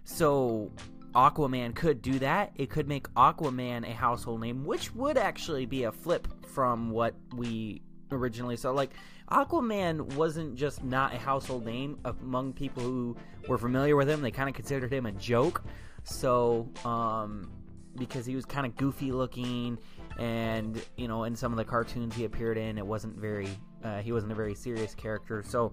So 0.03 0.71
Aquaman 1.15 1.73
could 1.73 2.01
do 2.01 2.19
that. 2.19 2.51
It 2.55 2.69
could 2.69 2.87
make 2.87 3.07
Aquaman 3.13 3.89
a 3.89 3.93
household 3.93 4.41
name, 4.41 4.65
which 4.65 4.93
would 4.93 5.17
actually 5.17 5.65
be 5.65 5.83
a 5.83 5.91
flip 5.91 6.27
from 6.47 6.91
what 6.91 7.15
we 7.33 7.81
originally 8.11 8.57
saw. 8.57 8.71
Like 8.71 8.91
Aquaman 9.31 10.13
wasn't 10.15 10.55
just 10.55 10.83
not 10.83 11.13
a 11.13 11.17
household 11.17 11.65
name 11.65 11.97
among 12.03 12.53
people 12.53 12.83
who 12.83 13.15
were 13.47 13.57
familiar 13.57 13.95
with 13.95 14.09
him. 14.09 14.21
They 14.21 14.31
kind 14.31 14.49
of 14.49 14.55
considered 14.55 14.91
him 14.91 15.05
a 15.05 15.11
joke. 15.13 15.63
So, 16.03 16.69
um, 16.83 17.49
because 17.97 18.25
he 18.25 18.35
was 18.35 18.45
kind 18.45 18.65
of 18.65 18.75
goofy 18.75 19.11
looking, 19.11 19.79
and 20.19 20.79
you 20.97 21.07
know, 21.07 21.23
in 21.23 21.35
some 21.35 21.51
of 21.51 21.57
the 21.57 21.65
cartoons 21.65 22.13
he 22.13 22.25
appeared 22.25 22.57
in, 22.57 22.77
it 22.77 22.85
wasn't 22.85 23.17
very, 23.17 23.47
uh, 23.83 23.99
he 23.99 24.11
wasn't 24.11 24.31
a 24.31 24.35
very 24.35 24.53
serious 24.53 24.93
character. 24.93 25.43
So, 25.47 25.71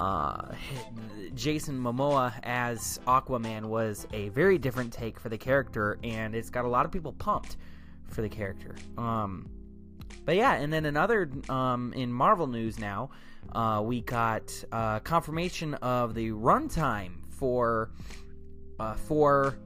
uh, 0.00 0.52
Jason 1.34 1.78
Momoa 1.78 2.32
as 2.42 3.00
Aquaman 3.06 3.66
was 3.66 4.06
a 4.12 4.28
very 4.30 4.58
different 4.58 4.92
take 4.92 5.18
for 5.18 5.28
the 5.28 5.38
character, 5.38 5.98
and 6.02 6.34
it's 6.34 6.50
got 6.50 6.64
a 6.64 6.68
lot 6.68 6.86
of 6.86 6.92
people 6.92 7.12
pumped 7.12 7.56
for 8.08 8.22
the 8.22 8.28
character. 8.28 8.74
Um, 8.96 9.48
but 10.24 10.36
yeah, 10.36 10.54
and 10.54 10.72
then 10.72 10.84
another 10.84 11.30
um, 11.48 11.92
in 11.94 12.12
Marvel 12.12 12.46
news 12.46 12.78
now, 12.78 13.10
uh, 13.52 13.82
we 13.84 14.00
got 14.02 14.52
uh, 14.72 15.00
confirmation 15.00 15.74
of 15.74 16.14
the 16.14 16.30
runtime 16.30 17.12
for 17.30 17.90
uh, 18.78 18.94
for 18.94 19.58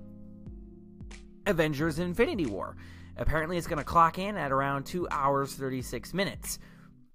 Avengers 1.46 1.98
Infinity 1.98 2.46
War. 2.46 2.76
Apparently, 3.16 3.58
it's 3.58 3.66
going 3.66 3.78
to 3.78 3.84
clock 3.84 4.18
in 4.18 4.36
at 4.36 4.52
around 4.52 4.84
2 4.84 5.08
hours 5.10 5.54
36 5.54 6.14
minutes. 6.14 6.58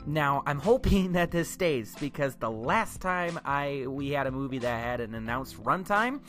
Now, 0.08 0.42
I'm 0.46 0.60
hoping 0.60 1.12
that 1.12 1.32
this 1.32 1.50
stays 1.50 1.94
because 2.00 2.36
the 2.36 2.50
last 2.50 3.02
time 3.02 3.40
I 3.46 3.86
we 3.88 4.12
had 4.12 4.26
a 4.26 4.32
movie 4.32 4.60
that 4.60 4.84
had 4.84 5.02
an 5.02 5.14
announced 5.14 5.62
runtime, 5.64 6.22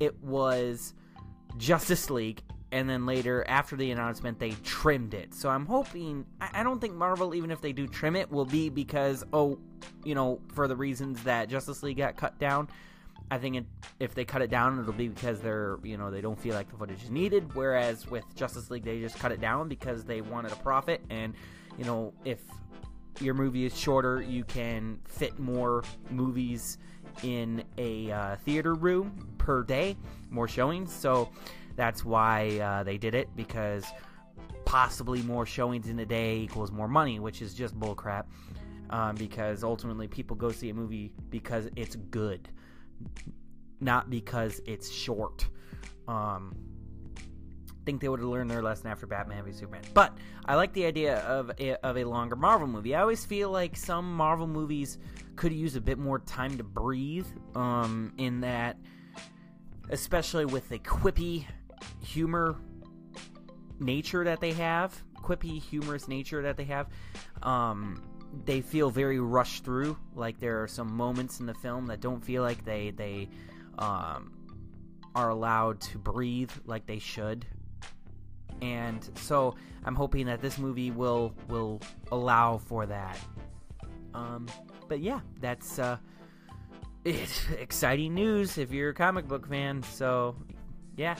it 0.00 0.18
was 0.24 0.94
Justice 1.58 2.08
League, 2.10 2.42
and 2.72 2.88
then 2.88 3.06
later 3.06 3.44
after 3.46 3.76
the 3.76 3.90
announcement 3.90 4.38
they 4.38 4.52
trimmed 4.64 5.14
it. 5.14 5.34
So 5.34 5.50
I'm 5.50 5.66
hoping 5.66 6.24
I, 6.40 6.48
I 6.54 6.62
don't 6.62 6.80
think 6.80 6.94
Marvel, 6.94 7.34
even 7.34 7.50
if 7.50 7.60
they 7.60 7.72
do 7.72 7.86
trim 7.86 8.16
it, 8.16 8.32
will 8.32 8.46
be 8.46 8.70
because 8.70 9.24
oh, 9.32 9.58
you 10.04 10.14
know, 10.14 10.40
for 10.54 10.66
the 10.66 10.76
reasons 10.76 11.22
that 11.24 11.48
Justice 11.48 11.82
League 11.82 11.98
got 11.98 12.16
cut 12.16 12.38
down. 12.38 12.68
I 13.30 13.36
think 13.36 13.56
it, 13.56 13.66
if 14.00 14.14
they 14.14 14.24
cut 14.24 14.40
it 14.40 14.48
down, 14.48 14.80
it'll 14.80 14.94
be 14.94 15.08
because 15.08 15.42
they're 15.42 15.78
you 15.82 15.98
know 15.98 16.10
they 16.10 16.22
don't 16.22 16.40
feel 16.40 16.54
like 16.54 16.70
the 16.70 16.78
footage 16.78 17.02
is 17.02 17.10
needed. 17.10 17.54
Whereas 17.54 18.10
with 18.10 18.24
Justice 18.34 18.70
League, 18.70 18.84
they 18.84 19.00
just 19.00 19.18
cut 19.18 19.32
it 19.32 19.40
down 19.42 19.68
because 19.68 20.04
they 20.04 20.22
wanted 20.22 20.52
a 20.52 20.56
profit, 20.56 21.02
and 21.10 21.34
you 21.76 21.84
know 21.84 22.14
if 22.24 22.38
your 23.20 23.34
movie 23.34 23.64
is 23.64 23.76
shorter, 23.76 24.22
you 24.22 24.44
can 24.44 24.98
fit 25.06 25.38
more 25.38 25.82
movies 26.10 26.78
in 27.22 27.64
a 27.76 28.10
uh, 28.10 28.36
theater 28.36 28.74
room 28.74 29.28
per 29.38 29.62
day, 29.62 29.96
more 30.30 30.48
showings. 30.48 30.92
So 30.92 31.30
that's 31.76 32.04
why 32.04 32.58
uh, 32.58 32.82
they 32.82 32.98
did 32.98 33.14
it 33.14 33.28
because 33.36 33.84
possibly 34.64 35.22
more 35.22 35.46
showings 35.46 35.88
in 35.88 35.98
a 36.00 36.06
day 36.06 36.38
equals 36.38 36.70
more 36.70 36.88
money, 36.88 37.20
which 37.20 37.42
is 37.42 37.54
just 37.54 37.78
bullcrap. 37.78 38.24
Um, 38.90 39.16
because 39.16 39.64
ultimately, 39.64 40.08
people 40.08 40.34
go 40.34 40.50
see 40.50 40.70
a 40.70 40.74
movie 40.74 41.12
because 41.28 41.68
it's 41.76 41.96
good, 41.96 42.48
not 43.80 44.08
because 44.08 44.62
it's 44.66 44.90
short. 44.90 45.46
Um, 46.06 46.56
think 47.88 48.02
they 48.02 48.08
would 48.10 48.20
have 48.20 48.28
learned 48.28 48.50
their 48.50 48.60
lesson 48.60 48.88
after 48.88 49.06
Batman 49.06 49.42
v 49.46 49.50
Superman. 49.50 49.80
But 49.94 50.14
I 50.44 50.56
like 50.56 50.74
the 50.74 50.84
idea 50.84 51.20
of 51.20 51.50
a, 51.58 51.74
of 51.82 51.96
a 51.96 52.04
longer 52.04 52.36
Marvel 52.36 52.66
movie. 52.66 52.94
I 52.94 53.00
always 53.00 53.24
feel 53.24 53.50
like 53.50 53.78
some 53.78 54.14
Marvel 54.14 54.46
movies 54.46 54.98
could 55.36 55.54
use 55.54 55.74
a 55.74 55.80
bit 55.80 55.96
more 55.96 56.18
time 56.18 56.58
to 56.58 56.64
breathe. 56.64 57.26
Um, 57.54 58.12
in 58.18 58.42
that, 58.42 58.76
especially 59.88 60.44
with 60.44 60.68
the 60.68 60.78
quippy 60.80 61.46
humor 62.04 62.56
nature 63.80 64.22
that 64.24 64.42
they 64.42 64.52
have, 64.52 65.02
quippy 65.22 65.58
humorous 65.58 66.08
nature 66.08 66.42
that 66.42 66.58
they 66.58 66.64
have. 66.64 66.88
Um, 67.42 68.02
they 68.44 68.60
feel 68.60 68.90
very 68.90 69.18
rushed 69.18 69.64
through. 69.64 69.96
Like 70.14 70.38
there 70.40 70.62
are 70.62 70.68
some 70.68 70.94
moments 70.94 71.40
in 71.40 71.46
the 71.46 71.54
film 71.54 71.86
that 71.86 72.02
don't 72.02 72.22
feel 72.22 72.42
like 72.42 72.66
they 72.66 72.90
they 72.90 73.30
um, 73.78 74.34
are 75.14 75.30
allowed 75.30 75.80
to 75.80 75.98
breathe 75.98 76.50
like 76.66 76.84
they 76.84 76.98
should. 76.98 77.46
And 78.60 79.08
so 79.14 79.54
I'm 79.84 79.94
hoping 79.94 80.26
that 80.26 80.40
this 80.40 80.58
movie 80.58 80.90
will 80.90 81.34
will 81.48 81.80
allow 82.10 82.58
for 82.58 82.86
that. 82.86 83.18
Um, 84.14 84.46
but 84.88 85.00
yeah, 85.00 85.20
that's 85.40 85.78
uh, 85.78 85.98
it's 87.04 87.48
exciting 87.58 88.14
news 88.14 88.58
if 88.58 88.72
you're 88.72 88.90
a 88.90 88.94
comic 88.94 89.28
book 89.28 89.46
fan. 89.46 89.82
So 89.82 90.36
yeah, 90.96 91.16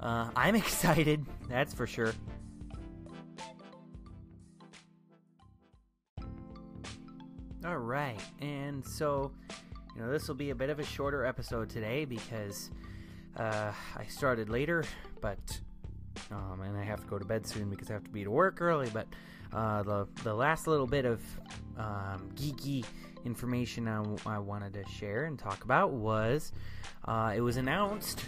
uh, 0.00 0.30
I'm 0.34 0.54
excited. 0.56 1.24
That's 1.48 1.72
for 1.72 1.86
sure. 1.86 2.12
All 7.64 7.78
right, 7.78 8.18
and 8.40 8.84
so 8.84 9.30
you 9.94 10.02
know 10.02 10.10
this 10.10 10.26
will 10.26 10.34
be 10.34 10.50
a 10.50 10.54
bit 10.54 10.68
of 10.68 10.80
a 10.80 10.84
shorter 10.84 11.24
episode 11.24 11.70
today 11.70 12.04
because 12.04 12.72
uh, 13.36 13.72
I 13.96 14.04
started 14.06 14.48
later, 14.48 14.82
but 15.20 15.60
um, 16.30 16.62
and 16.62 16.76
I 16.76 16.84
have 16.84 17.00
to 17.00 17.06
go 17.06 17.18
to 17.18 17.24
bed 17.24 17.46
soon 17.46 17.70
because 17.70 17.90
I 17.90 17.94
have 17.94 18.04
to 18.04 18.10
be 18.10 18.24
to 18.24 18.30
work 18.30 18.60
early. 18.60 18.90
But 18.92 19.06
uh, 19.52 19.82
the 19.82 20.08
the 20.22 20.34
last 20.34 20.66
little 20.66 20.86
bit 20.86 21.04
of 21.04 21.20
um, 21.76 22.30
geeky 22.34 22.84
information 23.24 23.86
I, 23.86 24.02
I, 24.26 24.38
wanted 24.38 24.72
to 24.74 24.84
share 24.88 25.26
and 25.26 25.38
talk 25.38 25.62
about 25.64 25.92
was 25.92 26.52
uh, 27.06 27.32
it 27.34 27.40
was 27.40 27.56
announced. 27.56 28.24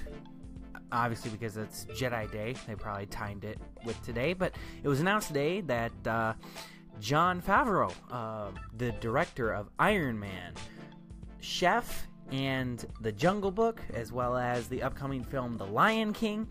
Obviously, 0.92 1.30
because 1.30 1.56
it's 1.56 1.86
Jedi 1.86 2.30
Day, 2.30 2.54
they 2.68 2.76
probably 2.76 3.06
timed 3.06 3.44
it 3.44 3.58
with 3.84 4.00
today. 4.04 4.32
But 4.32 4.54
it 4.82 4.86
was 4.86 5.00
announced 5.00 5.28
today 5.28 5.60
that 5.62 5.92
uh, 6.06 6.34
Jon 7.00 7.42
Favreau, 7.42 7.92
uh, 8.12 8.50
the 8.76 8.92
director 8.92 9.52
of 9.52 9.70
Iron 9.78 10.20
Man, 10.20 10.52
Chef, 11.40 12.06
and 12.30 12.86
The 13.00 13.12
Jungle 13.12 13.50
Book, 13.50 13.80
as 13.92 14.12
well 14.12 14.36
as 14.36 14.68
the 14.68 14.82
upcoming 14.82 15.24
film 15.24 15.56
The 15.56 15.66
Lion 15.66 16.12
King, 16.12 16.46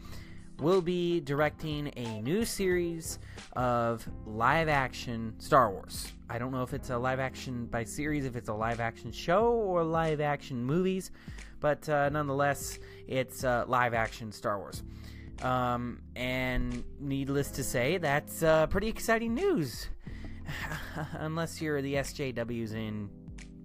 will 0.59 0.81
be 0.81 1.19
directing 1.19 1.91
a 1.95 2.21
new 2.21 2.45
series 2.45 3.19
of 3.53 4.07
live 4.25 4.69
action 4.69 5.33
Star 5.39 5.71
Wars. 5.71 6.11
I 6.29 6.37
don't 6.37 6.51
know 6.51 6.63
if 6.63 6.73
it's 6.73 6.89
a 6.89 6.97
live 6.97 7.19
action 7.19 7.65
by 7.65 7.83
series, 7.83 8.25
if 8.25 8.35
it's 8.35 8.49
a 8.49 8.53
live 8.53 8.79
action 8.79 9.11
show 9.11 9.51
or 9.51 9.83
live 9.83 10.21
action 10.21 10.63
movies, 10.63 11.11
but 11.59 11.87
uh, 11.89 12.09
nonetheless, 12.09 12.79
it's 13.07 13.43
uh, 13.43 13.65
live 13.67 13.93
action 13.93 14.31
Star 14.31 14.57
Wars. 14.57 14.83
Um, 15.41 16.01
and 16.15 16.83
needless 16.99 17.51
to 17.51 17.63
say, 17.63 17.97
that's 17.97 18.43
uh, 18.43 18.67
pretty 18.67 18.87
exciting 18.87 19.33
news. 19.33 19.89
Unless 21.13 21.61
you're 21.61 21.81
the 21.81 21.95
SJWs 21.95 22.73
in 22.73 23.09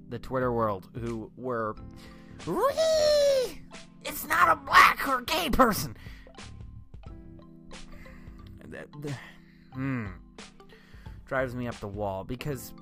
the 0.09 0.19
Twitter 0.19 0.53
world 0.53 0.89
who 1.01 1.31
were. 1.37 1.77
It's 4.05 4.27
not 4.27 4.49
a 4.49 4.57
black 4.57 5.07
or 5.07 5.21
gay 5.23 5.51
person! 5.51 5.97
That, 8.71 8.89
that 9.03 9.19
mm, 9.77 10.11
drives 11.27 11.55
me 11.55 11.67
up 11.69 11.79
the 11.81 11.89
wall 11.89 12.25
because 12.25 12.73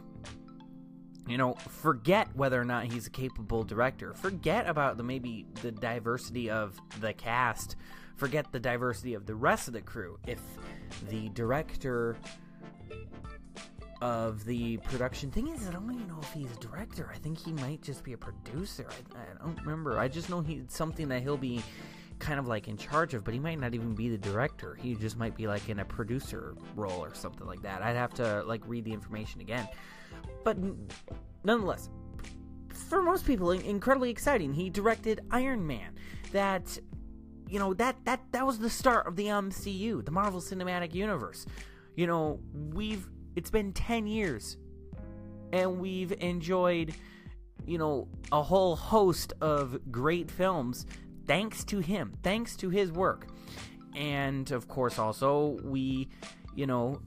you 1.28 1.36
know 1.36 1.54
forget 1.54 2.28
whether 2.36 2.60
or 2.60 2.64
not 2.64 2.84
he's 2.84 3.06
a 3.06 3.10
capable 3.10 3.64
director. 3.64 4.14
Forget 4.14 4.68
about 4.68 4.96
the 4.96 5.02
maybe 5.02 5.46
the 5.62 5.72
diversity 5.72 6.50
of 6.50 6.80
the 7.00 7.12
cast. 7.12 7.76
Forget 8.16 8.50
the 8.50 8.60
diversity 8.60 9.14
of 9.14 9.26
the 9.26 9.34
rest 9.34 9.68
of 9.68 9.74
the 9.74 9.82
crew. 9.82 10.18
If 10.26 10.40
the 11.10 11.28
director 11.30 12.16
of 14.02 14.44
the 14.44 14.76
production 14.78 15.30
thing 15.30 15.48
is 15.48 15.66
i 15.66 15.72
don't 15.72 15.90
even 15.90 16.06
know 16.06 16.18
if 16.20 16.32
he's 16.32 16.50
a 16.52 16.60
director. 16.60 17.10
I 17.14 17.18
think 17.18 17.38
he 17.38 17.52
might 17.52 17.80
just 17.82 18.04
be 18.04 18.12
a 18.12 18.16
producer. 18.16 18.86
I, 18.90 19.18
I 19.18 19.44
don't 19.44 19.58
remember. 19.60 19.98
I 19.98 20.08
just 20.08 20.28
know 20.28 20.40
he's 20.40 20.64
something 20.68 21.08
that 21.08 21.22
he'll 21.22 21.38
be 21.38 21.62
kind 22.18 22.38
of 22.38 22.46
like 22.46 22.68
in 22.68 22.76
charge 22.76 23.14
of, 23.14 23.24
but 23.24 23.34
he 23.34 23.40
might 23.40 23.58
not 23.58 23.74
even 23.74 23.94
be 23.94 24.08
the 24.08 24.18
director. 24.18 24.74
He 24.74 24.94
just 24.94 25.16
might 25.16 25.36
be 25.36 25.46
like 25.46 25.68
in 25.68 25.80
a 25.80 25.84
producer 25.84 26.54
role 26.74 27.04
or 27.04 27.14
something 27.14 27.46
like 27.46 27.62
that. 27.62 27.82
I'd 27.82 27.96
have 27.96 28.14
to 28.14 28.42
like 28.44 28.62
read 28.66 28.84
the 28.84 28.92
information 28.92 29.40
again. 29.40 29.68
But 30.44 30.56
nonetheless, 31.44 31.90
for 32.88 33.02
most 33.02 33.26
people, 33.26 33.50
incredibly 33.50 34.10
exciting. 34.10 34.52
He 34.52 34.70
directed 34.70 35.20
Iron 35.30 35.66
Man. 35.66 35.94
That 36.32 36.78
you 37.48 37.58
know 37.58 37.74
that 37.74 37.96
that 38.04 38.20
that 38.32 38.46
was 38.46 38.58
the 38.58 38.70
start 38.70 39.06
of 39.06 39.16
the 39.16 39.26
MCU, 39.26 40.04
the 40.04 40.10
Marvel 40.10 40.40
Cinematic 40.40 40.94
Universe. 40.94 41.46
You 41.94 42.06
know, 42.06 42.40
we've 42.52 43.08
it's 43.36 43.50
been 43.50 43.72
10 43.72 44.06
years 44.06 44.56
and 45.52 45.78
we've 45.78 46.12
enjoyed 46.20 46.94
you 47.66 47.78
know 47.78 48.08
a 48.32 48.42
whole 48.42 48.76
host 48.76 49.32
of 49.40 49.78
great 49.90 50.30
films 50.30 50.86
thanks 51.26 51.64
to 51.64 51.78
him, 51.78 52.12
thanks 52.22 52.56
to 52.56 52.70
his 52.70 52.92
work. 52.92 53.28
And 53.94 54.50
of 54.52 54.68
course, 54.68 54.98
also, 54.98 55.58
we, 55.64 56.08
you 56.54 56.66
know, 56.66 57.00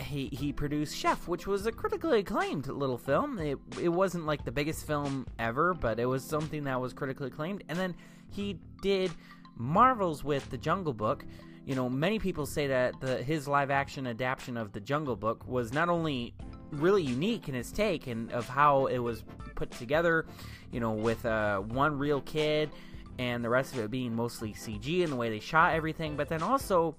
he, 0.00 0.26
he 0.26 0.52
produced 0.52 0.96
Chef, 0.96 1.26
which 1.26 1.46
was 1.46 1.66
a 1.66 1.72
critically 1.72 2.20
acclaimed 2.20 2.66
little 2.66 2.98
film. 2.98 3.38
It, 3.38 3.58
it 3.80 3.88
wasn't 3.88 4.26
like 4.26 4.44
the 4.44 4.52
biggest 4.52 4.86
film 4.86 5.26
ever, 5.38 5.74
but 5.74 5.98
it 5.98 6.06
was 6.06 6.22
something 6.22 6.64
that 6.64 6.80
was 6.80 6.92
critically 6.92 7.28
acclaimed. 7.28 7.64
And 7.68 7.78
then 7.78 7.94
he 8.30 8.58
did 8.82 9.10
Marvels 9.56 10.22
with 10.22 10.48
The 10.50 10.58
Jungle 10.58 10.92
Book. 10.92 11.24
You 11.64 11.74
know, 11.74 11.88
many 11.88 12.18
people 12.18 12.44
say 12.44 12.66
that 12.66 13.00
the, 13.00 13.22
his 13.22 13.48
live 13.48 13.70
action 13.70 14.06
adaptation 14.06 14.56
of 14.56 14.72
The 14.72 14.80
Jungle 14.80 15.16
Book 15.16 15.46
was 15.46 15.72
not 15.72 15.88
only 15.88 16.34
really 16.72 17.02
unique 17.02 17.48
in 17.48 17.54
its 17.54 17.70
take 17.70 18.06
and 18.06 18.32
of 18.32 18.48
how 18.48 18.86
it 18.86 18.98
was 18.98 19.24
put 19.54 19.70
together, 19.70 20.26
you 20.70 20.80
know, 20.80 20.92
with 20.92 21.24
uh, 21.24 21.58
one 21.58 21.98
real 21.98 22.20
kid 22.22 22.70
and 23.18 23.44
the 23.44 23.48
rest 23.48 23.74
of 23.74 23.80
it 23.80 23.90
being 23.90 24.14
mostly 24.14 24.52
CG 24.52 25.02
and 25.02 25.12
the 25.12 25.16
way 25.16 25.30
they 25.30 25.40
shot 25.40 25.74
everything, 25.74 26.16
but 26.16 26.28
then 26.28 26.42
also 26.42 26.96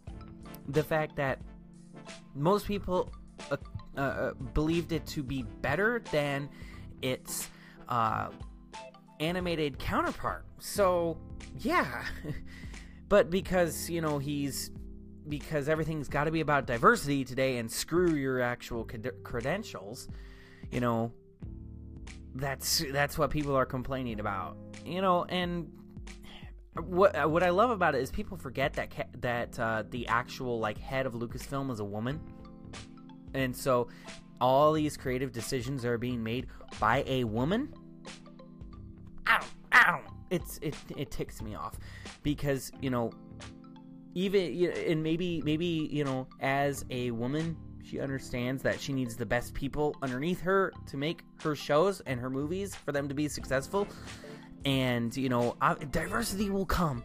the 0.68 0.84
fact 0.84 1.16
that 1.16 1.40
most 2.36 2.68
people 2.68 3.12
uh, 3.52 3.58
uh, 3.98 4.34
believed 4.54 4.92
it 4.92 5.06
to 5.08 5.24
be 5.24 5.44
better 5.62 6.02
than 6.12 6.50
its 7.02 7.50
uh, 7.90 8.30
animated 9.20 9.78
counterpart. 9.80 10.46
So, 10.60 11.18
yeah. 11.60 12.04
but 13.10 13.30
because, 13.30 13.90
you 13.90 14.02
know, 14.02 14.18
he's. 14.18 14.72
Because 15.30 15.70
everything's 15.70 16.10
got 16.10 16.26
to 16.26 16.32
be 16.32 16.42
about 16.42 16.68
diversity 16.68 17.24
today 17.24 17.56
and 17.56 17.72
screw 17.72 18.14
your 18.14 18.42
actual 18.42 18.86
credentials, 19.24 20.10
you 20.70 20.82
know, 20.82 21.14
that's 22.36 22.84
that's 22.92 23.18
what 23.18 23.30
people 23.30 23.56
are 23.56 23.66
complaining 23.66 24.20
about. 24.20 24.58
You 24.86 25.02
know, 25.02 25.24
and 25.30 25.72
what 26.82 27.16
uh, 27.16 27.28
what 27.28 27.44
I 27.44 27.50
love 27.50 27.70
about 27.70 27.96
it 27.96 28.02
is 28.02 28.10
people 28.10 28.38
forget 28.38 28.74
that 28.74 28.96
ca- 28.96 29.10
that 29.20 29.60
uh, 29.60 29.84
the 29.90 30.08
actual 30.08 30.60
like 30.60 30.78
head 30.78 31.06
of 31.06 31.14
Lucasfilm 31.14 31.72
is 31.72 31.80
a 31.80 31.86
woman, 31.86 32.20
and 33.34 33.56
so 33.56 33.88
all 34.42 34.74
these 34.74 34.98
creative 34.98 35.32
decisions 35.32 35.86
are 35.86 35.98
being 35.98 36.24
made 36.24 36.48
by 36.80 37.04
a 37.06 37.24
woman. 37.24 37.74
I 39.74 39.92
don't. 39.92 40.04
It's 40.30 40.60
it 40.62 40.76
it 40.98 41.12
ticks 41.12 41.42
me 41.42 41.56
off 41.56 41.78
because 42.24 42.72
you 42.82 42.90
know 42.90 43.12
even 44.16 44.72
and 44.88 45.04
maybe 45.04 45.42
maybe 45.44 45.90
you 45.92 46.04
know 46.04 46.28
as 46.40 46.86
a 46.90 47.12
woman 47.12 47.58
she 47.84 48.00
understands 48.00 48.64
that 48.64 48.80
she 48.80 48.94
needs 48.94 49.16
the 49.16 49.26
best 49.26 49.54
people 49.54 49.96
underneath 50.02 50.40
her 50.42 50.72
to 50.88 50.98
make 50.98 51.24
her 51.44 51.56
shows 51.56 52.02
and 52.02 52.20
her 52.20 52.30
movies 52.30 52.76
for 52.76 52.92
them 52.92 53.08
to 53.10 53.14
be 53.14 53.28
successful 53.28 53.88
and 54.66 55.16
you 55.16 55.30
know 55.30 55.56
uh, 55.62 55.76
diversity 55.76 56.50
will 56.50 56.66
come. 56.66 57.04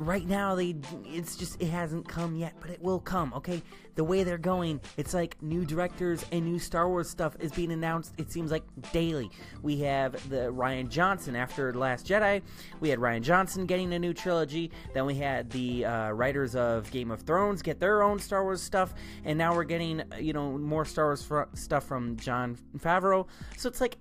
Right 0.00 0.28
now 0.28 0.54
they 0.54 0.76
it's 1.06 1.36
just 1.36 1.60
it 1.60 1.70
hasn't 1.70 2.06
come 2.06 2.36
yet 2.36 2.54
but 2.60 2.70
it 2.70 2.80
will 2.80 3.00
come 3.00 3.34
okay? 3.34 3.60
The 3.96 4.04
way 4.04 4.22
they're 4.22 4.38
going 4.38 4.80
it's 4.96 5.12
like 5.12 5.42
new 5.42 5.64
directors 5.64 6.24
and 6.30 6.44
new 6.44 6.60
star 6.60 6.88
wars 6.88 7.10
stuff 7.10 7.34
is 7.40 7.50
being 7.50 7.72
announced 7.72 8.14
it 8.16 8.30
seems 8.30 8.52
like 8.52 8.62
daily. 8.92 9.28
We 9.60 9.78
have 9.80 10.12
the 10.30 10.52
Rian 10.52 10.88
Johnson 10.88 11.34
after 11.34 11.74
last 11.74 12.06
jedi. 12.06 12.42
We 12.78 12.90
had 12.90 13.00
Rian 13.00 13.22
Johnson 13.22 13.66
getting 13.66 13.92
a 13.92 13.98
new 13.98 14.14
trilogy. 14.14 14.70
Then 14.94 15.04
we 15.04 15.16
had 15.16 15.50
the 15.50 15.84
uh, 15.84 16.10
writers 16.10 16.54
of 16.54 16.88
game 16.92 17.10
of 17.10 17.22
thrones 17.22 17.60
get 17.60 17.80
their 17.80 18.04
own 18.04 18.20
star 18.20 18.44
wars 18.44 18.62
stuff. 18.62 18.94
And 19.24 19.36
now 19.36 19.52
we're 19.52 19.64
getting 19.64 20.04
you 20.20 20.32
know 20.32 20.56
more 20.56 20.84
star 20.84 21.06
wars 21.06 21.24
fr- 21.24 21.50
stuff 21.54 21.82
from 21.82 22.16
Jon 22.18 22.56
Favreau. 22.78 23.26
So 23.56 23.68
it's 23.68 23.80
like 23.80 23.96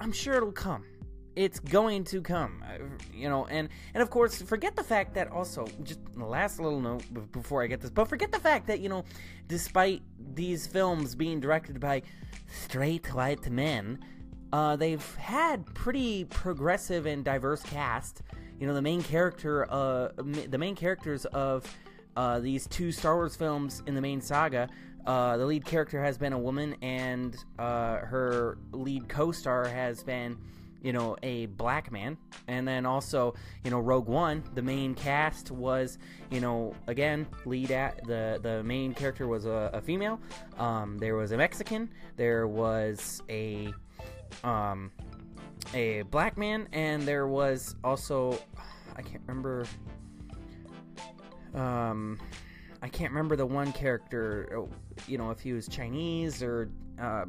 i'm 0.00 0.12
sure 0.12 0.34
it'll 0.34 0.52
come 0.52 0.84
it's 1.36 1.60
going 1.60 2.02
to 2.02 2.20
come 2.20 2.64
uh, 2.66 2.78
you 3.14 3.28
know 3.28 3.46
and 3.46 3.68
and 3.94 4.02
of 4.02 4.10
course 4.10 4.42
forget 4.42 4.74
the 4.74 4.82
fact 4.82 5.14
that 5.14 5.30
also 5.30 5.66
just 5.84 6.00
the 6.14 6.24
last 6.24 6.58
little 6.58 6.80
note 6.80 7.04
before 7.32 7.62
i 7.62 7.66
get 7.66 7.80
this 7.80 7.90
but 7.90 8.08
forget 8.08 8.32
the 8.32 8.40
fact 8.40 8.66
that 8.66 8.80
you 8.80 8.88
know 8.88 9.04
despite 9.46 10.02
these 10.34 10.66
films 10.66 11.14
being 11.14 11.38
directed 11.38 11.78
by 11.78 12.02
straight 12.48 13.06
white 13.14 13.48
men 13.50 13.98
uh, 14.52 14.76
they've 14.76 15.14
had 15.16 15.66
pretty 15.74 16.24
progressive 16.24 17.04
and 17.04 17.24
diverse 17.24 17.62
cast. 17.64 18.22
You 18.60 18.66
know 18.68 18.74
the 18.74 18.80
main 18.80 19.02
character 19.02 19.70
uh 19.70 20.12
the 20.16 20.56
main 20.56 20.76
characters 20.76 21.26
of 21.26 21.66
uh, 22.16 22.38
these 22.38 22.66
two 22.68 22.92
Star 22.92 23.16
Wars 23.16 23.36
films 23.36 23.82
in 23.86 23.94
the 23.94 24.00
main 24.00 24.22
saga 24.22 24.68
uh, 25.06 25.36
the 25.36 25.46
lead 25.46 25.64
character 25.64 26.02
has 26.02 26.18
been 26.18 26.32
a 26.32 26.38
woman, 26.38 26.74
and 26.82 27.36
uh, 27.58 27.98
her 27.98 28.58
lead 28.72 29.08
co-star 29.08 29.66
has 29.66 30.02
been 30.02 30.36
you 30.86 30.92
know, 30.92 31.16
a 31.24 31.46
black 31.46 31.90
man. 31.90 32.16
And 32.46 32.66
then 32.66 32.86
also, 32.86 33.34
you 33.64 33.72
know, 33.72 33.80
Rogue 33.80 34.06
One, 34.06 34.44
the 34.54 34.62
main 34.62 34.94
cast 34.94 35.50
was, 35.50 35.98
you 36.30 36.40
know, 36.40 36.76
again, 36.86 37.26
lead 37.44 37.72
at 37.72 38.06
the 38.06 38.38
the 38.40 38.62
main 38.62 38.94
character 38.94 39.26
was 39.26 39.46
a, 39.46 39.70
a 39.72 39.80
female. 39.80 40.20
Um, 40.58 40.96
there 40.98 41.16
was 41.16 41.32
a 41.32 41.36
Mexican. 41.36 41.90
There 42.14 42.46
was 42.46 43.20
a 43.28 43.74
um, 44.44 44.92
a 45.74 46.02
black 46.02 46.38
man, 46.38 46.68
and 46.72 47.02
there 47.02 47.26
was 47.26 47.74
also 47.82 48.38
I 48.94 49.02
can't 49.02 49.22
remember. 49.26 49.66
Um, 51.52 52.20
I 52.80 52.88
can't 52.88 53.10
remember 53.10 53.34
the 53.34 53.46
one 53.46 53.72
character. 53.72 54.68
You 55.08 55.18
know, 55.18 55.32
if 55.32 55.40
he 55.40 55.52
was 55.52 55.66
Chinese 55.66 56.44
or 56.44 56.70
uh, 57.00 57.24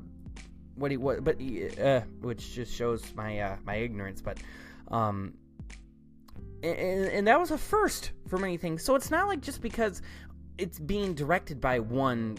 what 0.77 0.91
he 0.91 0.97
what 0.97 1.23
but 1.23 1.37
uh, 1.81 2.01
which 2.21 2.53
just 2.53 2.73
shows 2.73 3.03
my 3.15 3.39
uh, 3.39 3.55
my 3.65 3.75
ignorance 3.75 4.21
but 4.21 4.37
um 4.89 5.33
and, 6.63 7.07
and 7.09 7.27
that 7.27 7.39
was 7.39 7.51
a 7.51 7.57
first 7.57 8.11
for 8.27 8.37
many 8.37 8.57
things. 8.57 8.83
So 8.83 8.95
it's 8.95 9.11
not 9.11 9.27
like 9.27 9.41
just 9.41 9.61
because 9.61 10.01
it's 10.57 10.79
being 10.79 11.13
directed 11.13 11.61
by 11.61 11.79
one 11.79 12.37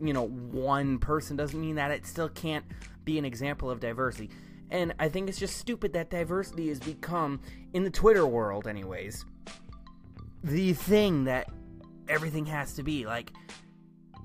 you 0.00 0.12
know 0.12 0.28
one 0.28 0.98
person 0.98 1.36
doesn't 1.36 1.60
mean 1.60 1.76
that 1.76 1.90
it 1.90 2.06
still 2.06 2.28
can't 2.28 2.64
be 3.04 3.18
an 3.18 3.24
example 3.24 3.70
of 3.70 3.80
diversity. 3.80 4.30
And 4.70 4.94
i 4.98 5.08
think 5.08 5.28
it's 5.28 5.38
just 5.38 5.58
stupid 5.58 5.92
that 5.92 6.10
diversity 6.10 6.68
has 6.68 6.80
become 6.80 7.40
in 7.74 7.84
the 7.84 7.90
twitter 7.90 8.26
world 8.26 8.66
anyways 8.66 9.24
the 10.42 10.72
thing 10.72 11.24
that 11.24 11.48
everything 12.08 12.46
has 12.46 12.74
to 12.74 12.82
be. 12.82 13.06
Like 13.06 13.32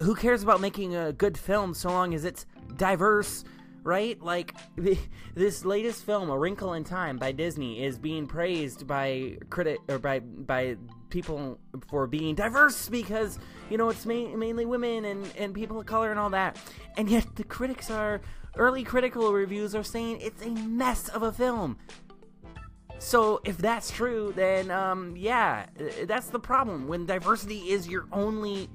who 0.01 0.15
cares 0.15 0.43
about 0.43 0.61
making 0.61 0.95
a 0.95 1.11
good 1.13 1.37
film 1.37 1.73
so 1.73 1.89
long 1.89 2.13
as 2.13 2.25
it's 2.25 2.45
diverse, 2.75 3.43
right? 3.83 4.21
Like 4.21 4.55
this 5.35 5.65
latest 5.65 6.05
film, 6.05 6.29
A 6.29 6.37
Wrinkle 6.37 6.73
in 6.73 6.83
Time 6.83 7.17
by 7.17 7.31
Disney, 7.31 7.83
is 7.83 7.97
being 7.97 8.27
praised 8.27 8.87
by 8.87 9.37
critic 9.49 9.79
or 9.87 9.99
by 9.99 10.19
by 10.19 10.77
people 11.09 11.59
for 11.87 12.05
being 12.05 12.35
diverse 12.35 12.89
because 12.89 13.39
you 13.69 13.77
know 13.77 13.89
it's 13.89 14.05
ma- 14.05 14.35
mainly 14.35 14.65
women 14.65 15.05
and 15.05 15.31
and 15.37 15.53
people 15.53 15.79
of 15.79 15.85
color 15.85 16.11
and 16.11 16.19
all 16.19 16.29
that, 16.31 16.57
and 16.97 17.09
yet 17.09 17.35
the 17.35 17.43
critics 17.43 17.89
are 17.89 18.21
early 18.57 18.83
critical 18.83 19.31
reviews 19.31 19.75
are 19.75 19.83
saying 19.83 20.19
it's 20.21 20.41
a 20.41 20.49
mess 20.49 21.09
of 21.09 21.23
a 21.23 21.31
film. 21.31 21.77
So 22.99 23.41
if 23.43 23.57
that's 23.57 23.91
true, 23.91 24.33
then 24.35 24.71
um, 24.71 25.15
yeah, 25.15 25.67
that's 26.05 26.29
the 26.29 26.39
problem. 26.39 26.87
When 26.87 27.05
diversity 27.05 27.69
is 27.69 27.87
your 27.87 28.07
only 28.11 28.69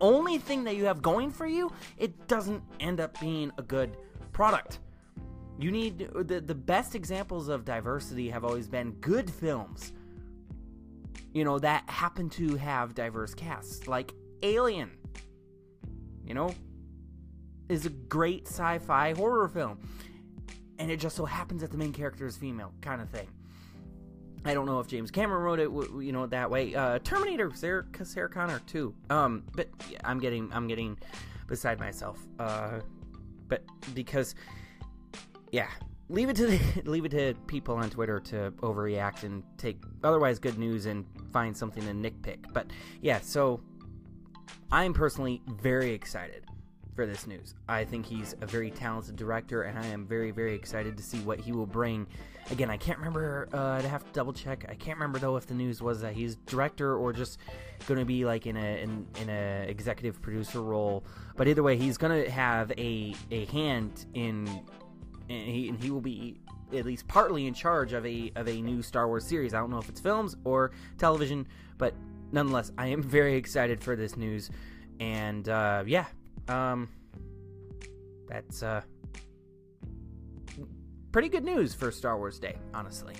only 0.00 0.38
thing 0.38 0.64
that 0.64 0.76
you 0.76 0.84
have 0.84 1.02
going 1.02 1.30
for 1.30 1.46
you, 1.46 1.72
it 1.98 2.28
doesn't 2.28 2.62
end 2.80 3.00
up 3.00 3.18
being 3.20 3.52
a 3.58 3.62
good 3.62 3.96
product. 4.32 4.80
You 5.58 5.70
need 5.70 6.10
the 6.14 6.40
the 6.40 6.54
best 6.54 6.94
examples 6.94 7.48
of 7.48 7.64
diversity 7.64 8.28
have 8.28 8.44
always 8.44 8.68
been 8.68 8.92
good 9.00 9.30
films. 9.30 9.92
You 11.32 11.44
know, 11.44 11.58
that 11.58 11.88
happen 11.88 12.28
to 12.30 12.56
have 12.56 12.94
diverse 12.94 13.34
casts, 13.34 13.88
like 13.88 14.12
Alien. 14.42 14.90
You 16.24 16.34
know, 16.34 16.54
is 17.68 17.86
a 17.86 17.90
great 17.90 18.46
sci-fi 18.46 19.14
horror 19.14 19.48
film. 19.48 19.78
And 20.78 20.90
it 20.90 20.98
just 20.98 21.16
so 21.16 21.24
happens 21.24 21.62
that 21.62 21.70
the 21.70 21.78
main 21.78 21.92
character 21.92 22.26
is 22.26 22.36
female, 22.36 22.72
kind 22.82 23.00
of 23.00 23.08
thing. 23.08 23.28
I 24.46 24.54
don't 24.54 24.66
know 24.66 24.78
if 24.78 24.86
James 24.86 25.10
Cameron 25.10 25.42
wrote 25.42 25.58
it, 25.58 25.70
you 26.02 26.12
know, 26.12 26.26
that 26.26 26.48
way. 26.48 26.72
Uh, 26.72 27.00
Terminator, 27.00 27.50
Sarah, 27.52 27.84
Sarah 28.04 28.28
Connor 28.28 28.60
too. 28.60 28.94
Um, 29.10 29.42
but 29.56 29.68
I'm 30.04 30.20
getting, 30.20 30.52
I'm 30.52 30.68
getting 30.68 30.96
beside 31.48 31.80
myself. 31.80 32.24
Uh, 32.38 32.78
but 33.48 33.64
because, 33.92 34.36
yeah, 35.50 35.68
leave 36.08 36.28
it 36.28 36.36
to 36.36 36.46
the, 36.46 36.82
leave 36.84 37.04
it 37.04 37.10
to 37.10 37.34
people 37.48 37.74
on 37.74 37.90
Twitter 37.90 38.20
to 38.20 38.52
overreact 38.58 39.24
and 39.24 39.42
take 39.58 39.82
otherwise 40.04 40.38
good 40.38 40.58
news 40.58 40.86
and 40.86 41.04
find 41.32 41.56
something 41.56 41.84
to 41.84 41.92
nitpick. 41.92 42.52
But 42.52 42.68
yeah, 43.02 43.20
so 43.20 43.60
I'm 44.70 44.94
personally 44.94 45.42
very 45.60 45.92
excited 45.92 46.44
for 46.94 47.04
this 47.04 47.26
news. 47.26 47.56
I 47.68 47.84
think 47.84 48.06
he's 48.06 48.36
a 48.40 48.46
very 48.46 48.70
talented 48.70 49.16
director, 49.16 49.62
and 49.64 49.76
I 49.76 49.86
am 49.86 50.06
very, 50.06 50.30
very 50.30 50.54
excited 50.54 50.96
to 50.96 51.02
see 51.02 51.18
what 51.18 51.40
he 51.40 51.50
will 51.50 51.66
bring 51.66 52.06
Again, 52.50 52.70
I 52.70 52.76
can't 52.76 52.98
remember. 52.98 53.48
Uh, 53.52 53.58
I'd 53.58 53.84
have 53.84 54.04
to 54.04 54.12
double 54.12 54.32
check. 54.32 54.66
I 54.68 54.74
can't 54.74 54.98
remember 54.98 55.18
though 55.18 55.36
if 55.36 55.46
the 55.46 55.54
news 55.54 55.82
was 55.82 56.00
that 56.02 56.14
he's 56.14 56.36
director 56.46 56.96
or 56.96 57.12
just 57.12 57.38
going 57.86 57.98
to 57.98 58.06
be 58.06 58.24
like 58.24 58.46
in 58.46 58.56
a 58.56 58.82
in, 58.82 59.06
in 59.20 59.28
a 59.28 59.66
executive 59.68 60.22
producer 60.22 60.62
role. 60.62 61.04
But 61.36 61.48
either 61.48 61.62
way, 61.62 61.76
he's 61.76 61.96
going 61.98 62.24
to 62.24 62.30
have 62.30 62.70
a 62.78 63.14
a 63.32 63.46
hand 63.46 64.06
in, 64.14 64.48
and 65.28 65.48
he 65.48 65.68
and 65.68 65.82
he 65.82 65.90
will 65.90 66.00
be 66.00 66.38
at 66.72 66.84
least 66.84 67.08
partly 67.08 67.46
in 67.46 67.54
charge 67.54 67.92
of 67.92 68.06
a 68.06 68.30
of 68.36 68.46
a 68.48 68.60
new 68.62 68.80
Star 68.80 69.08
Wars 69.08 69.26
series. 69.26 69.52
I 69.52 69.58
don't 69.58 69.70
know 69.70 69.78
if 69.78 69.88
it's 69.88 70.00
films 70.00 70.36
or 70.44 70.70
television, 70.98 71.48
but 71.78 71.94
nonetheless, 72.30 72.70
I 72.78 72.86
am 72.88 73.02
very 73.16 73.34
excited 73.34 73.82
for 73.82 73.96
this 73.96 74.16
news. 74.16 74.50
And 75.00 75.48
uh, 75.48 75.82
yeah, 75.84 76.06
um, 76.48 76.88
that's 78.28 78.62
uh, 78.62 78.82
pretty 81.16 81.30
good 81.30 81.44
news 81.44 81.72
for 81.72 81.90
Star 81.90 82.18
Wars 82.18 82.38
Day, 82.38 82.54
honestly. 82.74 83.14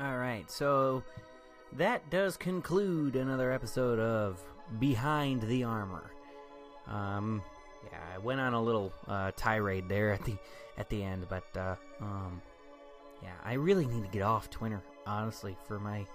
Alright, 0.00 0.50
so 0.50 1.02
that 1.74 2.08
does 2.08 2.38
conclude 2.38 3.14
another 3.14 3.52
episode 3.52 3.98
of 3.98 4.42
Behind 4.78 5.42
the 5.42 5.64
Armor. 5.64 6.12
Um, 6.86 7.42
yeah, 7.92 7.98
I 8.14 8.16
went 8.16 8.40
on 8.40 8.54
a 8.54 8.62
little 8.62 8.90
uh, 9.06 9.32
tirade 9.36 9.86
there 9.90 10.10
at 10.10 10.24
the 10.24 10.38
at 10.78 10.88
the 10.88 11.02
end, 11.02 11.26
but 11.28 11.44
uh, 11.58 11.74
um, 12.00 12.40
yeah, 13.22 13.34
I 13.44 13.52
really 13.52 13.84
need 13.84 14.02
to 14.02 14.10
get 14.10 14.22
off 14.22 14.48
Twitter, 14.48 14.80
honestly, 15.06 15.58
for 15.68 15.78
my 15.78 16.06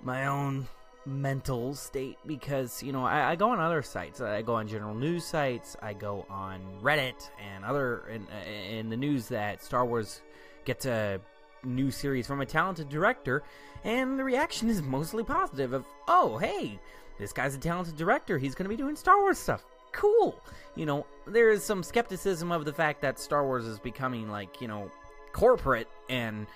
my 0.00 0.28
own 0.28 0.68
mental 1.06 1.74
state 1.74 2.18
because 2.26 2.82
you 2.82 2.92
know 2.92 3.04
I, 3.04 3.30
I, 3.30 3.36
go 3.36 3.50
on 3.50 3.60
other 3.60 3.82
sites. 3.82 4.20
I 4.20 4.42
go 4.42 4.54
on 4.54 4.68
general 4.68 4.94
news 4.94 5.24
sites. 5.24 5.76
I 5.80 5.92
go 5.92 6.26
on 6.28 6.60
Reddit 6.82 7.30
and 7.38 7.64
other 7.64 8.02
in, 8.08 8.26
in 8.52 8.86
uh, 8.86 8.90
the 8.90 8.96
news 8.96 9.28
that 9.28 9.62
Star 9.62 9.84
Wars 9.84 10.22
gets 10.64 10.86
a 10.86 11.20
new 11.64 11.90
series 11.90 12.26
from 12.26 12.40
a 12.40 12.46
talented 12.46 12.88
director, 12.88 13.42
and 13.84 14.18
the 14.18 14.24
reaction 14.24 14.68
is 14.68 14.82
mostly 14.82 15.24
positive. 15.24 15.72
Of 15.72 15.86
oh 16.08 16.36
hey, 16.38 16.78
this 17.18 17.32
guy's 17.32 17.54
a 17.54 17.58
talented 17.58 17.96
director. 17.96 18.38
He's 18.38 18.54
going 18.54 18.64
to 18.64 18.70
be 18.70 18.76
doing 18.76 18.96
Star 18.96 19.18
Wars 19.20 19.38
stuff. 19.38 19.64
Cool. 19.92 20.38
You 20.74 20.86
know 20.86 21.06
there 21.26 21.50
is 21.50 21.64
some 21.64 21.82
skepticism 21.82 22.52
of 22.52 22.64
the 22.64 22.72
fact 22.72 23.00
that 23.02 23.18
Star 23.18 23.44
Wars 23.44 23.64
is 23.64 23.78
becoming 23.78 24.30
like 24.30 24.60
you 24.60 24.68
know 24.68 24.90
corporate 25.32 25.88
and 26.08 26.46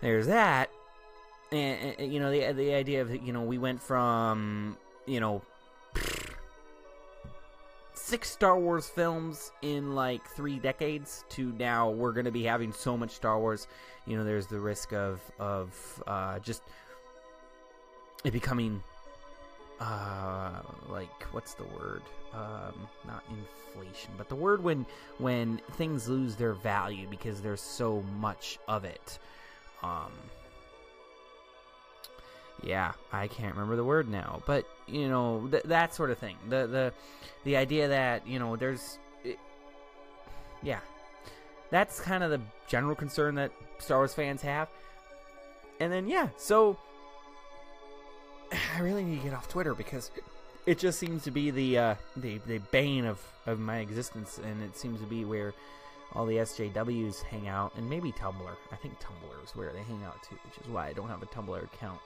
there's 0.00 0.26
that 0.26 0.70
and, 1.52 1.94
and, 1.98 2.12
you 2.12 2.18
know 2.18 2.30
the 2.30 2.52
the 2.52 2.74
idea 2.74 3.02
of 3.02 3.14
you 3.24 3.32
know 3.32 3.42
we 3.42 3.58
went 3.58 3.82
from 3.82 4.76
you 5.06 5.20
know 5.20 5.42
six 8.12 8.30
Star 8.30 8.58
Wars 8.58 8.88
films 8.88 9.52
in 9.62 9.94
like 9.94 10.26
three 10.28 10.58
decades 10.58 11.24
to 11.30 11.52
now 11.58 11.88
we're 11.88 12.12
going 12.12 12.24
to 12.24 12.30
be 12.30 12.42
having 12.42 12.72
so 12.72 12.96
much 12.96 13.10
Star 13.10 13.38
Wars. 13.38 13.68
You 14.06 14.16
know, 14.16 14.24
there's 14.24 14.46
the 14.46 14.60
risk 14.60 14.92
of 14.92 15.20
of 15.38 16.02
uh, 16.06 16.38
just 16.40 16.62
it 18.24 18.32
becoming 18.32 18.82
uh, 19.80 20.60
like 20.88 21.22
what's 21.32 21.54
the 21.54 21.64
word? 21.64 22.02
Um, 22.34 22.86
not 23.06 23.24
inflation, 23.30 24.10
but 24.18 24.28
the 24.28 24.34
word 24.34 24.62
when 24.62 24.84
when 25.18 25.60
things 25.72 26.08
lose 26.08 26.36
their 26.36 26.54
value 26.54 27.06
because 27.08 27.40
there's 27.40 27.60
so 27.60 28.02
much 28.18 28.58
of 28.68 28.84
it. 28.84 29.18
Um, 29.82 30.12
yeah, 32.62 32.92
I 33.12 33.28
can't 33.28 33.54
remember 33.54 33.76
the 33.76 33.84
word 33.84 34.08
now, 34.08 34.42
but 34.46 34.66
you 34.86 35.08
know 35.08 35.48
th- 35.50 35.64
that 35.64 35.94
sort 35.94 36.10
of 36.10 36.18
thing. 36.18 36.36
The 36.48 36.66
the 36.66 36.92
the 37.44 37.56
idea 37.56 37.88
that 37.88 38.26
you 38.26 38.38
know 38.38 38.56
there's, 38.56 38.98
it, 39.24 39.38
yeah, 40.62 40.80
that's 41.70 42.00
kind 42.00 42.22
of 42.22 42.30
the 42.30 42.40
general 42.68 42.94
concern 42.94 43.34
that 43.36 43.52
Star 43.78 43.98
Wars 43.98 44.14
fans 44.14 44.42
have. 44.42 44.68
And 45.80 45.92
then 45.92 46.08
yeah, 46.08 46.28
so 46.36 46.76
I 48.76 48.80
really 48.80 49.04
need 49.04 49.18
to 49.18 49.24
get 49.24 49.34
off 49.34 49.48
Twitter 49.48 49.74
because 49.74 50.10
it 50.66 50.78
just 50.78 50.98
seems 50.98 51.24
to 51.24 51.30
be 51.30 51.50
the 51.50 51.78
uh, 51.78 51.94
the 52.16 52.38
the 52.46 52.58
bane 52.70 53.04
of 53.04 53.20
of 53.46 53.58
my 53.58 53.78
existence, 53.78 54.38
and 54.42 54.62
it 54.62 54.76
seems 54.76 55.00
to 55.00 55.06
be 55.06 55.24
where 55.24 55.52
all 56.14 56.26
the 56.26 56.36
SJWs 56.36 57.22
hang 57.22 57.48
out, 57.48 57.72
and 57.76 57.88
maybe 57.88 58.12
Tumblr. 58.12 58.56
I 58.70 58.76
think 58.76 59.00
Tumblr 59.00 59.44
is 59.44 59.56
where 59.56 59.72
they 59.72 59.82
hang 59.82 60.04
out 60.04 60.22
too, 60.22 60.36
which 60.44 60.64
is 60.64 60.70
why 60.70 60.88
I 60.88 60.92
don't 60.92 61.08
have 61.08 61.22
a 61.22 61.26
Tumblr 61.26 61.64
account. 61.64 62.00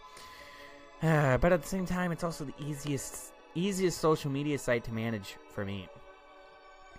Uh, 1.03 1.37
but 1.39 1.53
at 1.53 1.63
the 1.63 1.69
same 1.69 1.87
time, 1.87 2.13
it's 2.13 2.25
also 2.25 2.45
the 2.45 2.55
easiest 2.65 3.33
easiest 3.55 3.99
social 3.99 4.31
media 4.31 4.59
site 4.59 4.85
to 4.85 4.93
manage 4.93 5.37
for 5.51 5.65
me. 5.65 5.89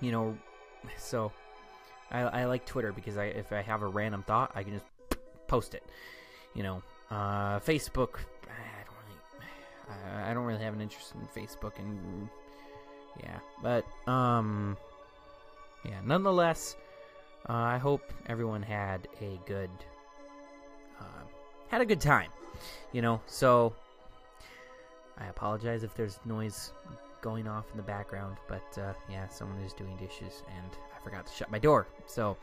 You 0.01 0.11
know, 0.11 0.37
so 0.97 1.31
I, 2.11 2.21
I 2.21 2.45
like 2.45 2.65
Twitter 2.65 2.91
because 2.91 3.17
I 3.17 3.25
if 3.25 3.51
I 3.51 3.61
have 3.61 3.81
a 3.81 3.87
random 3.87 4.23
thought, 4.23 4.51
I 4.55 4.63
can 4.63 4.73
just 4.73 4.85
post 5.47 5.73
it. 5.73 5.83
You 6.53 6.63
know, 6.63 6.83
uh, 7.11 7.59
Facebook. 7.59 8.19
I 8.45 8.83
don't 8.85 8.95
really, 9.05 10.29
I, 10.29 10.33
don't 10.33 10.45
really 10.45 10.63
have 10.63 10.73
an 10.73 10.81
interest 10.81 11.13
in 11.15 11.41
Facebook, 11.41 11.77
and 11.79 12.29
yeah, 13.21 13.39
but 13.61 13.85
um, 14.11 14.77
yeah. 15.83 15.99
Nonetheless, 16.03 16.75
uh, 17.49 17.53
I 17.53 17.77
hope 17.77 18.01
everyone 18.27 18.61
had 18.61 19.07
a 19.21 19.39
good 19.45 19.69
uh, 20.99 21.23
had 21.69 21.81
a 21.81 21.85
good 21.85 22.01
time. 22.01 22.31
You 22.91 23.01
know, 23.01 23.21
so 23.27 23.73
I 25.19 25.27
apologize 25.27 25.83
if 25.83 25.95
there's 25.95 26.19
noise 26.25 26.71
going 27.21 27.47
off 27.47 27.65
in 27.71 27.77
the 27.77 27.83
background, 27.83 28.37
but 28.47 28.77
uh, 28.77 28.93
yeah, 29.09 29.27
someone 29.27 29.59
is 29.61 29.73
doing 29.73 29.95
dishes 29.97 30.43
and 30.55 30.71
I 30.95 31.03
forgot 31.03 31.25
to 31.25 31.33
shut 31.33 31.51
my 31.51 31.59
door. 31.59 31.87
So, 32.05 32.37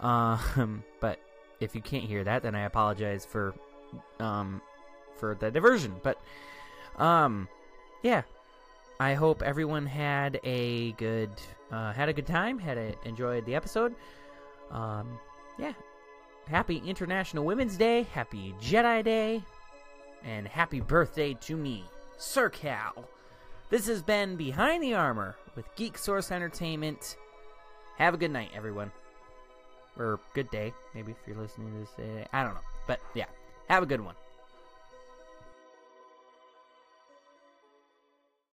um, 0.00 0.82
but 1.00 1.20
if 1.60 1.74
you 1.74 1.80
can't 1.80 2.04
hear 2.04 2.24
that, 2.24 2.42
then 2.42 2.54
I 2.54 2.62
apologize 2.62 3.24
for 3.24 3.54
um 4.20 4.60
for 5.16 5.34
the 5.34 5.50
diversion. 5.50 5.94
But 6.02 6.20
um, 6.98 7.48
yeah, 8.02 8.22
I 9.00 9.14
hope 9.14 9.42
everyone 9.42 9.86
had 9.86 10.40
a 10.44 10.92
good 10.92 11.30
uh, 11.70 11.92
had 11.92 12.08
a 12.08 12.12
good 12.12 12.26
time, 12.26 12.58
had 12.58 12.78
a, 12.78 12.94
enjoyed 13.04 13.44
the 13.44 13.54
episode. 13.54 13.94
Um, 14.70 15.18
yeah, 15.58 15.72
happy 16.46 16.82
International 16.86 17.44
Women's 17.44 17.76
Day, 17.76 18.04
happy 18.12 18.54
Jedi 18.60 19.04
Day, 19.04 19.42
and 20.24 20.46
happy 20.46 20.80
birthday 20.80 21.34
to 21.34 21.56
me. 21.56 21.84
Sir 22.18 22.48
Cal. 22.48 23.08
This 23.68 23.86
has 23.88 24.02
been 24.02 24.36
Behind 24.36 24.82
the 24.82 24.94
Armor 24.94 25.36
with 25.54 25.66
Geek 25.76 25.98
Source 25.98 26.30
Entertainment. 26.30 27.16
Have 27.98 28.14
a 28.14 28.16
good 28.16 28.30
night, 28.30 28.50
everyone. 28.54 28.90
Or 29.98 30.20
good 30.34 30.50
day, 30.50 30.72
maybe 30.94 31.12
if 31.12 31.18
you're 31.26 31.36
listening 31.36 31.72
to 31.72 31.78
this. 31.80 31.90
Uh, 31.98 32.24
I 32.32 32.42
don't 32.42 32.54
know. 32.54 32.60
But 32.86 33.00
yeah, 33.14 33.26
have 33.68 33.82
a 33.82 33.86
good 33.86 34.00
one. 34.00 34.14